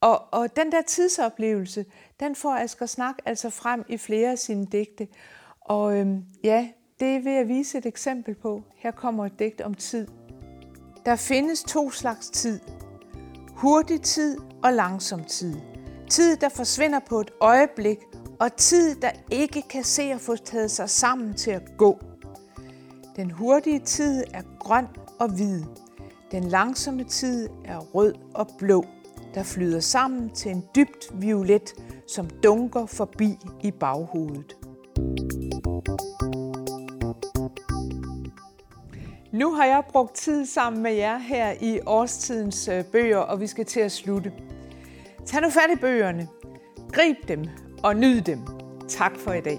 Og, 0.00 0.24
og 0.32 0.56
den 0.56 0.72
der 0.72 0.82
tidsoplevelse, 0.82 1.84
den 2.20 2.34
får 2.34 2.56
Asger 2.56 2.86
Snak 2.86 3.14
altså 3.24 3.50
frem 3.50 3.84
i 3.88 3.96
flere 3.96 4.30
af 4.30 4.38
sine 4.38 4.66
digte. 4.66 5.08
Og 5.60 5.96
øhm, 5.96 6.24
ja, 6.44 6.68
det 7.00 7.24
vil 7.24 7.32
jeg 7.32 7.48
vise 7.48 7.78
et 7.78 7.86
eksempel 7.86 8.34
på. 8.34 8.62
Her 8.76 8.90
kommer 8.90 9.26
et 9.26 9.38
digt 9.38 9.60
om 9.60 9.74
tid. 9.74 10.06
Der 11.06 11.16
findes 11.16 11.62
to 11.62 11.90
slags 11.90 12.30
tid. 12.30 12.60
Hurtig 13.50 14.02
tid 14.02 14.38
og 14.62 14.72
langsom 14.72 15.24
tid. 15.24 15.54
Tid, 16.10 16.36
der 16.36 16.48
forsvinder 16.48 16.98
på 17.08 17.20
et 17.20 17.30
øjeblik, 17.40 17.98
og 18.40 18.56
tid, 18.56 18.94
der 18.94 19.10
ikke 19.30 19.62
kan 19.70 19.84
se 19.84 20.02
at 20.02 20.20
få 20.20 20.36
taget 20.36 20.70
sig 20.70 20.90
sammen 20.90 21.34
til 21.34 21.50
at 21.50 21.76
gå. 21.76 21.98
Den 23.16 23.30
hurtige 23.30 23.78
tid 23.78 24.24
er 24.34 24.42
grøn 24.58 24.86
og 25.18 25.28
hvid. 25.28 25.62
Den 26.30 26.44
langsomme 26.44 27.04
tid 27.04 27.48
er 27.64 27.78
rød 27.78 28.14
og 28.34 28.48
blå, 28.58 28.84
der 29.34 29.42
flyder 29.42 29.80
sammen 29.80 30.30
til 30.30 30.50
en 30.50 30.64
dybt 30.76 31.20
violet, 31.20 31.74
som 32.06 32.30
dunker 32.42 32.86
forbi 32.86 33.38
i 33.62 33.70
baghovedet. 33.70 34.56
Nu 39.32 39.52
har 39.52 39.64
jeg 39.64 39.82
brugt 39.88 40.14
tid 40.14 40.46
sammen 40.46 40.82
med 40.82 40.92
jer 40.92 41.18
her 41.18 41.54
i 41.60 41.80
årstidens 41.86 42.68
øh, 42.68 42.84
bøger, 42.84 43.18
og 43.18 43.40
vi 43.40 43.46
skal 43.46 43.64
til 43.64 43.80
at 43.80 43.92
slutte. 43.92 44.32
Tag 45.26 45.42
nu 45.42 45.50
fat 45.50 45.70
i 45.76 45.80
bøgerne, 45.80 46.28
grib 46.92 47.28
dem 47.28 47.44
og 47.82 47.96
nyd 47.96 48.20
dem. 48.20 48.40
Tak 48.88 49.16
for 49.18 49.32
i 49.32 49.40
dag. 49.40 49.58